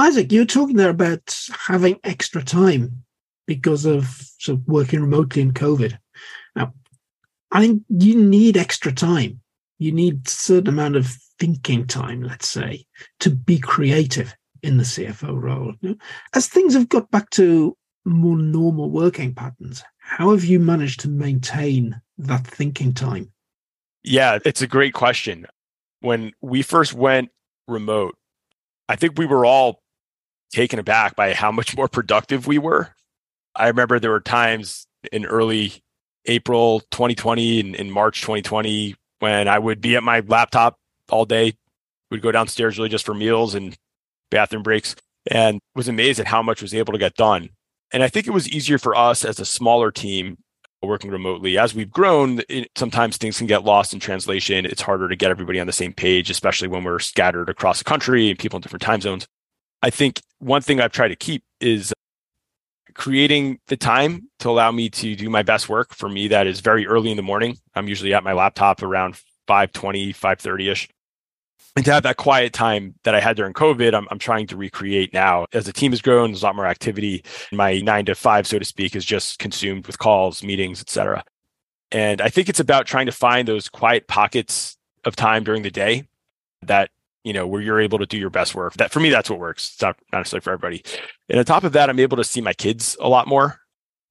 Isaac, 0.00 0.32
you 0.32 0.40
were 0.40 0.46
talking 0.46 0.76
there 0.76 0.88
about 0.88 1.38
having 1.66 2.00
extra 2.04 2.42
time 2.42 3.04
because 3.46 3.84
of 3.84 4.06
sort 4.38 4.58
of 4.58 4.66
working 4.66 5.02
remotely 5.02 5.42
in 5.42 5.52
COVID. 5.52 5.98
Now, 6.56 6.72
I 7.52 7.60
think 7.60 7.82
you 7.90 8.14
need 8.14 8.56
extra 8.56 8.92
time. 8.92 9.42
You 9.78 9.92
need 9.92 10.26
a 10.26 10.30
certain 10.30 10.68
amount 10.68 10.96
of 10.96 11.06
thinking 11.38 11.86
time, 11.86 12.22
let's 12.22 12.48
say, 12.48 12.86
to 13.18 13.28
be 13.28 13.58
creative 13.58 14.34
in 14.62 14.78
the 14.78 14.84
CFO 14.84 15.38
role. 15.38 15.74
As 16.34 16.48
things 16.48 16.72
have 16.72 16.88
got 16.88 17.10
back 17.10 17.28
to 17.30 17.76
more 18.06 18.38
normal 18.38 18.88
working 18.88 19.34
patterns, 19.34 19.82
how 19.98 20.30
have 20.30 20.44
you 20.44 20.60
managed 20.60 21.00
to 21.00 21.08
maintain 21.08 22.00
that 22.16 22.46
thinking 22.46 22.94
time? 22.94 23.30
Yeah, 24.02 24.38
it's 24.46 24.62
a 24.62 24.66
great 24.66 24.94
question. 24.94 25.46
When 26.00 26.32
we 26.40 26.62
first 26.62 26.94
went 26.94 27.28
remote, 27.68 28.16
I 28.88 28.96
think 28.96 29.18
we 29.18 29.26
were 29.26 29.44
all 29.44 29.79
taken 30.52 30.78
aback 30.78 31.16
by 31.16 31.34
how 31.34 31.52
much 31.52 31.76
more 31.76 31.88
productive 31.88 32.46
we 32.46 32.58
were. 32.58 32.94
I 33.54 33.68
remember 33.68 33.98
there 33.98 34.10
were 34.10 34.20
times 34.20 34.86
in 35.12 35.24
early 35.24 35.82
April 36.26 36.80
2020 36.90 37.60
and 37.60 37.74
in 37.74 37.90
March 37.90 38.20
2020 38.20 38.94
when 39.20 39.48
I 39.48 39.58
would 39.58 39.80
be 39.80 39.96
at 39.96 40.02
my 40.02 40.20
laptop 40.20 40.78
all 41.10 41.24
day, 41.24 41.54
would 42.10 42.22
go 42.22 42.32
downstairs 42.32 42.78
really 42.78 42.88
just 42.88 43.06
for 43.06 43.14
meals 43.14 43.54
and 43.54 43.76
bathroom 44.30 44.62
breaks, 44.62 44.96
and 45.30 45.60
was 45.74 45.88
amazed 45.88 46.18
at 46.18 46.26
how 46.26 46.42
much 46.42 46.62
was 46.62 46.74
able 46.74 46.92
to 46.92 46.98
get 46.98 47.14
done. 47.14 47.50
And 47.92 48.02
I 48.02 48.08
think 48.08 48.26
it 48.26 48.32
was 48.32 48.48
easier 48.48 48.78
for 48.78 48.94
us 48.94 49.24
as 49.24 49.38
a 49.38 49.44
smaller 49.44 49.90
team 49.90 50.38
working 50.82 51.10
remotely. 51.10 51.58
As 51.58 51.74
we've 51.74 51.90
grown, 51.90 52.40
it, 52.48 52.70
sometimes 52.76 53.16
things 53.16 53.38
can 53.38 53.46
get 53.46 53.64
lost 53.64 53.92
in 53.92 54.00
translation. 54.00 54.64
It's 54.64 54.82
harder 54.82 55.08
to 55.08 55.16
get 55.16 55.30
everybody 55.30 55.60
on 55.60 55.66
the 55.66 55.72
same 55.72 55.92
page, 55.92 56.30
especially 56.30 56.68
when 56.68 56.84
we're 56.84 57.00
scattered 57.00 57.50
across 57.50 57.78
the 57.78 57.84
country 57.84 58.30
and 58.30 58.38
people 58.38 58.56
in 58.56 58.62
different 58.62 58.82
time 58.82 59.00
zones. 59.00 59.26
I 59.82 59.90
think 59.90 60.20
one 60.38 60.62
thing 60.62 60.80
I've 60.80 60.92
tried 60.92 61.08
to 61.08 61.16
keep 61.16 61.42
is 61.60 61.92
creating 62.94 63.58
the 63.68 63.76
time 63.76 64.28
to 64.40 64.50
allow 64.50 64.70
me 64.70 64.90
to 64.90 65.16
do 65.16 65.30
my 65.30 65.42
best 65.42 65.68
work. 65.68 65.94
For 65.94 66.08
me, 66.08 66.28
that 66.28 66.46
is 66.46 66.60
very 66.60 66.86
early 66.86 67.10
in 67.10 67.16
the 67.16 67.22
morning. 67.22 67.56
I'm 67.74 67.88
usually 67.88 68.14
at 68.14 68.24
my 68.24 68.32
laptop 68.32 68.82
around 68.82 69.16
520, 69.46 70.12
530-ish. 70.12 70.88
And 71.76 71.84
to 71.84 71.92
have 71.92 72.02
that 72.02 72.16
quiet 72.16 72.52
time 72.52 72.96
that 73.04 73.14
I 73.14 73.20
had 73.20 73.36
during 73.36 73.52
COVID, 73.52 73.94
I'm, 73.94 74.08
I'm 74.10 74.18
trying 74.18 74.48
to 74.48 74.56
recreate 74.56 75.14
now. 75.14 75.46
As 75.52 75.66
the 75.66 75.72
team 75.72 75.92
has 75.92 76.02
grown, 76.02 76.30
there's 76.30 76.42
a 76.42 76.46
lot 76.46 76.56
more 76.56 76.66
activity. 76.66 77.24
My 77.52 77.78
nine 77.78 78.04
to 78.06 78.14
five, 78.14 78.46
so 78.46 78.58
to 78.58 78.64
speak, 78.64 78.96
is 78.96 79.04
just 79.04 79.38
consumed 79.38 79.86
with 79.86 79.98
calls, 79.98 80.42
meetings, 80.42 80.80
etc. 80.80 81.24
And 81.92 82.20
I 82.20 82.28
think 82.28 82.48
it's 82.48 82.60
about 82.60 82.86
trying 82.86 83.06
to 83.06 83.12
find 83.12 83.46
those 83.46 83.68
quiet 83.68 84.08
pockets 84.08 84.76
of 85.04 85.16
time 85.16 85.44
during 85.44 85.62
the 85.62 85.70
day 85.70 86.08
that 86.62 86.90
you 87.24 87.32
know, 87.32 87.46
where 87.46 87.60
you're 87.60 87.80
able 87.80 87.98
to 87.98 88.06
do 88.06 88.18
your 88.18 88.30
best 88.30 88.54
work. 88.54 88.74
That 88.74 88.92
for 88.92 89.00
me, 89.00 89.10
that's 89.10 89.28
what 89.28 89.38
works. 89.38 89.72
It's 89.74 89.82
not, 89.82 89.96
not 90.12 90.20
necessarily 90.20 90.42
for 90.42 90.52
everybody. 90.52 90.82
And 91.28 91.38
on 91.38 91.44
top 91.44 91.64
of 91.64 91.72
that, 91.72 91.90
I'm 91.90 92.00
able 92.00 92.16
to 92.16 92.24
see 92.24 92.40
my 92.40 92.52
kids 92.52 92.96
a 93.00 93.08
lot 93.08 93.28
more 93.28 93.60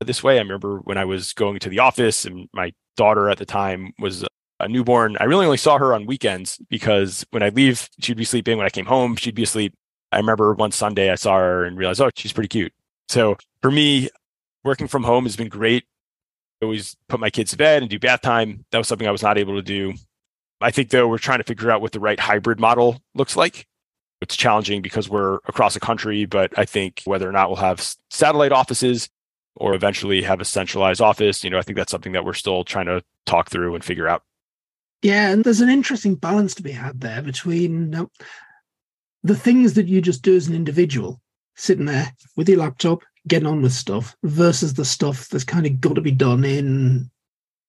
this 0.01 0.23
way. 0.23 0.35
I 0.35 0.41
remember 0.41 0.77
when 0.79 0.97
I 0.97 1.05
was 1.05 1.33
going 1.33 1.59
to 1.59 1.69
the 1.69 1.79
office 1.79 2.25
and 2.25 2.47
my 2.53 2.73
daughter 2.95 3.29
at 3.29 3.37
the 3.37 3.45
time 3.45 3.93
was 3.99 4.25
a 4.59 4.67
newborn. 4.67 5.17
I 5.19 5.25
really 5.25 5.45
only 5.45 5.57
saw 5.57 5.77
her 5.77 5.93
on 5.93 6.05
weekends 6.05 6.59
because 6.69 7.25
when 7.31 7.43
I 7.43 7.49
leave, 7.49 7.89
she'd 7.99 8.17
be 8.17 8.25
sleeping. 8.25 8.57
When 8.57 8.65
I 8.65 8.71
came 8.71 8.85
home, 8.85 9.15
she'd 9.15 9.35
be 9.35 9.43
asleep. 9.43 9.73
I 10.11 10.17
remember 10.17 10.53
one 10.53 10.71
Sunday 10.71 11.11
I 11.11 11.15
saw 11.15 11.37
her 11.37 11.65
and 11.65 11.77
realized, 11.77 12.01
oh, 12.01 12.09
she's 12.15 12.33
pretty 12.33 12.47
cute. 12.47 12.73
So 13.09 13.37
for 13.61 13.71
me, 13.71 14.09
working 14.63 14.87
from 14.87 15.03
home 15.03 15.25
has 15.25 15.35
been 15.35 15.49
great. 15.49 15.85
I 16.61 16.65
always 16.65 16.97
put 17.07 17.19
my 17.19 17.29
kids 17.29 17.51
to 17.51 17.57
bed 17.57 17.81
and 17.81 17.89
do 17.89 17.99
bath 17.99 18.21
time. 18.21 18.65
That 18.71 18.79
was 18.79 18.87
something 18.87 19.07
I 19.07 19.11
was 19.11 19.23
not 19.23 19.37
able 19.37 19.55
to 19.55 19.61
do 19.61 19.93
I 20.61 20.71
think 20.71 20.89
though 20.89 21.07
we're 21.07 21.17
trying 21.17 21.39
to 21.39 21.43
figure 21.43 21.71
out 21.71 21.81
what 21.81 21.91
the 21.91 21.99
right 21.99 22.19
hybrid 22.19 22.59
model 22.59 23.01
looks 23.15 23.35
like. 23.35 23.67
It's 24.21 24.35
challenging 24.35 24.81
because 24.81 25.09
we're 25.09 25.35
across 25.47 25.73
the 25.73 25.79
country, 25.79 26.25
but 26.25 26.57
I 26.57 26.65
think 26.65 27.01
whether 27.05 27.27
or 27.27 27.31
not 27.31 27.49
we'll 27.49 27.57
have 27.57 27.95
satellite 28.09 28.51
offices 28.51 29.09
or 29.55 29.73
eventually 29.73 30.21
have 30.23 30.41
a 30.41 30.45
centralized 30.45 31.01
office, 31.01 31.43
you 31.43 31.49
know, 31.49 31.57
I 31.57 31.61
think 31.61 31.77
that's 31.77 31.91
something 31.91 32.11
that 32.11 32.25
we're 32.25 32.33
still 32.33 32.63
trying 32.65 32.87
to 32.87 33.01
talk 33.25 33.49
through 33.49 33.75
and 33.75 33.83
figure 33.83 34.07
out. 34.07 34.23
Yeah, 35.01 35.31
and 35.31 35.43
there's 35.43 35.61
an 35.61 35.69
interesting 35.69 36.15
balance 36.15 36.53
to 36.55 36.63
be 36.63 36.71
had 36.71 36.99
there 36.99 37.21
between 37.21 37.95
uh, 37.95 38.05
the 39.23 39.35
things 39.35 39.75
that 39.75 39.87
you 39.87 40.01
just 40.01 40.21
do 40.21 40.35
as 40.35 40.47
an 40.47 40.55
individual, 40.55 41.21
sitting 41.55 41.85
there 41.85 42.13
with 42.35 42.49
your 42.49 42.57
laptop, 42.57 43.03
getting 43.27 43.47
on 43.47 43.61
with 43.61 43.71
stuff, 43.71 44.15
versus 44.23 44.73
the 44.73 44.83
stuff 44.83 45.29
that's 45.29 45.45
kind 45.45 45.65
of 45.65 45.79
got 45.79 45.95
to 45.95 46.01
be 46.01 46.11
done 46.11 46.43
in 46.43 47.09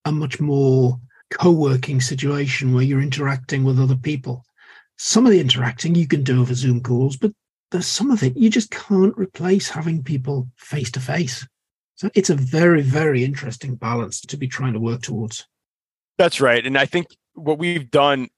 a 0.05 0.11
much 0.11 0.40
more 0.40 0.98
co-working 1.30 2.00
situation 2.00 2.74
where 2.74 2.82
you're 2.82 3.00
interacting 3.00 3.64
with 3.64 3.80
other 3.80 3.96
people. 3.96 4.44
Some 4.98 5.26
of 5.26 5.32
the 5.32 5.40
interacting 5.40 5.94
you 5.94 6.06
can 6.06 6.22
do 6.22 6.40
over 6.40 6.54
Zoom 6.54 6.82
calls, 6.82 7.16
but 7.16 7.32
there's 7.70 7.86
some 7.86 8.10
of 8.10 8.22
it 8.22 8.36
you 8.36 8.50
just 8.50 8.70
can't 8.70 9.16
replace 9.16 9.68
having 9.68 10.02
people 10.02 10.48
face 10.56 10.90
to 10.92 11.00
face. 11.00 11.46
So 11.94 12.10
it's 12.14 12.30
a 12.30 12.34
very, 12.34 12.82
very 12.82 13.24
interesting 13.24 13.74
balance 13.74 14.20
to 14.22 14.36
be 14.36 14.48
trying 14.48 14.72
to 14.72 14.80
work 14.80 15.02
towards. 15.02 15.46
That's 16.18 16.40
right. 16.40 16.66
And 16.66 16.76
I 16.76 16.86
think 16.86 17.06
what 17.34 17.58
we've 17.58 17.90
done 17.90 18.28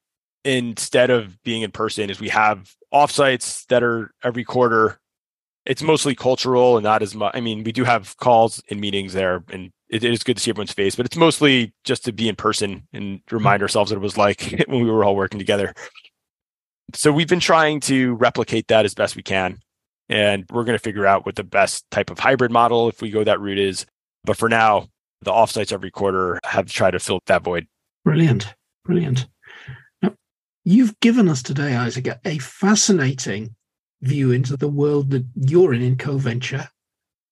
instead 0.45 1.11
of 1.11 1.41
being 1.43 1.63
in 1.63 1.71
person 1.71 2.11
is 2.11 2.21
we 2.21 2.29
have 2.29 2.75
offsites 2.93 3.67
that 3.69 3.83
are 3.83 4.13
every 4.25 4.45
quarter. 4.45 4.99
It's 5.65 5.83
mostly 5.83 6.17
cultural 6.17 6.77
and 6.77 6.85
not 6.85 7.03
as 7.03 7.15
much. 7.15 7.33
I 7.35 7.41
mean, 7.41 7.63
we 7.63 7.71
do 7.71 7.85
have 7.85 8.17
calls 8.17 8.63
and 8.69 8.81
meetings 8.81 9.13
there 9.13 9.45
and 9.53 9.71
it 9.93 10.03
is 10.03 10.25
good 10.25 10.39
to 10.39 10.43
see 10.43 10.51
everyone's 10.51 10.73
face, 10.73 10.97
but 10.97 11.05
it's 11.05 11.19
mostly 11.19 11.75
just 11.85 12.05
to 12.07 12.13
be 12.13 12.29
in 12.29 12.35
person 12.35 12.89
and 12.95 13.21
remind 13.31 13.59
mm-hmm. 13.59 13.65
ourselves 13.65 13.91
what 13.91 13.99
it 13.99 14.01
was 14.01 14.17
like 14.17 14.65
when 14.67 14.83
we 14.83 14.91
were 14.91 15.05
all 15.05 15.15
working 15.15 15.39
together. 15.39 15.75
So 16.95 17.13
we've 17.13 17.29
been 17.29 17.41
trying 17.41 17.81
to 17.81 18.15
replicate 18.15 18.69
that 18.69 18.87
as 18.87 18.95
best 18.95 19.17
we 19.17 19.23
can. 19.23 19.59
And 20.09 20.47
we're 20.51 20.65
going 20.65 20.77
to 20.77 20.83
figure 20.83 21.07
out 21.07 21.27
what 21.27 21.37
the 21.37 21.45
best 21.45 21.89
type 21.91 22.11
of 22.11 22.19
hybrid 22.19 22.51
model, 22.51 22.89
if 22.89 23.01
we 23.01 23.11
go 23.11 23.23
that 23.23 23.41
route, 23.41 23.59
is. 23.59 23.87
But 24.25 24.37
for 24.37 24.49
now, 24.49 24.89
the 25.21 25.31
offsites 25.31 25.73
every 25.73 25.91
quarter 25.91 26.41
have 26.45 26.67
tried 26.67 26.93
to 26.93 26.99
fill 26.99 27.21
that 27.27 27.43
void. 27.43 27.67
Brilliant. 28.05 28.55
Brilliant. 28.85 29.27
Now, 30.01 30.15
you've 30.65 30.99
given 31.01 31.29
us 31.29 31.43
today, 31.43 31.77
Isaac, 31.77 32.09
a 32.25 32.39
fascinating 32.39 33.55
view 34.01 34.33
into 34.33 34.57
the 34.57 34.69
world 34.69 35.11
that 35.11 35.25
you're 35.35 35.73
in 35.73 35.83
in 35.83 35.97
CoVenture, 35.97 36.69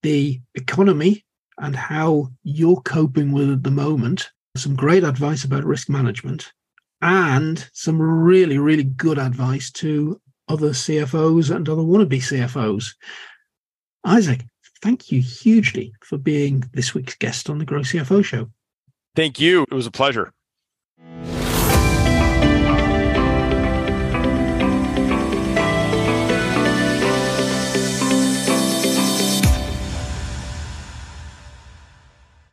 the 0.02 0.40
economy 0.54 1.24
and 1.60 1.76
how 1.76 2.28
you're 2.42 2.80
coping 2.80 3.32
with 3.32 3.50
at 3.50 3.62
the 3.62 3.70
moment. 3.70 4.30
Some 4.56 4.74
great 4.74 5.04
advice 5.04 5.44
about 5.44 5.64
risk 5.64 5.88
management 5.88 6.52
and 7.00 7.68
some 7.72 8.00
really, 8.00 8.58
really 8.58 8.82
good 8.82 9.18
advice 9.18 9.70
to 9.72 10.20
other 10.48 10.70
CFOs 10.70 11.54
and 11.54 11.68
other 11.68 11.82
wannabe 11.82 12.18
CFOs. 12.18 12.94
Isaac, 14.04 14.44
thank 14.82 15.12
you 15.12 15.22
hugely 15.22 15.92
for 16.02 16.18
being 16.18 16.64
this 16.72 16.94
week's 16.94 17.14
guest 17.14 17.48
on 17.48 17.58
the 17.58 17.64
Grow 17.64 17.80
CFO 17.80 18.24
Show. 18.24 18.50
Thank 19.14 19.38
you. 19.38 19.62
It 19.70 19.74
was 19.74 19.86
a 19.86 19.90
pleasure. 19.90 20.32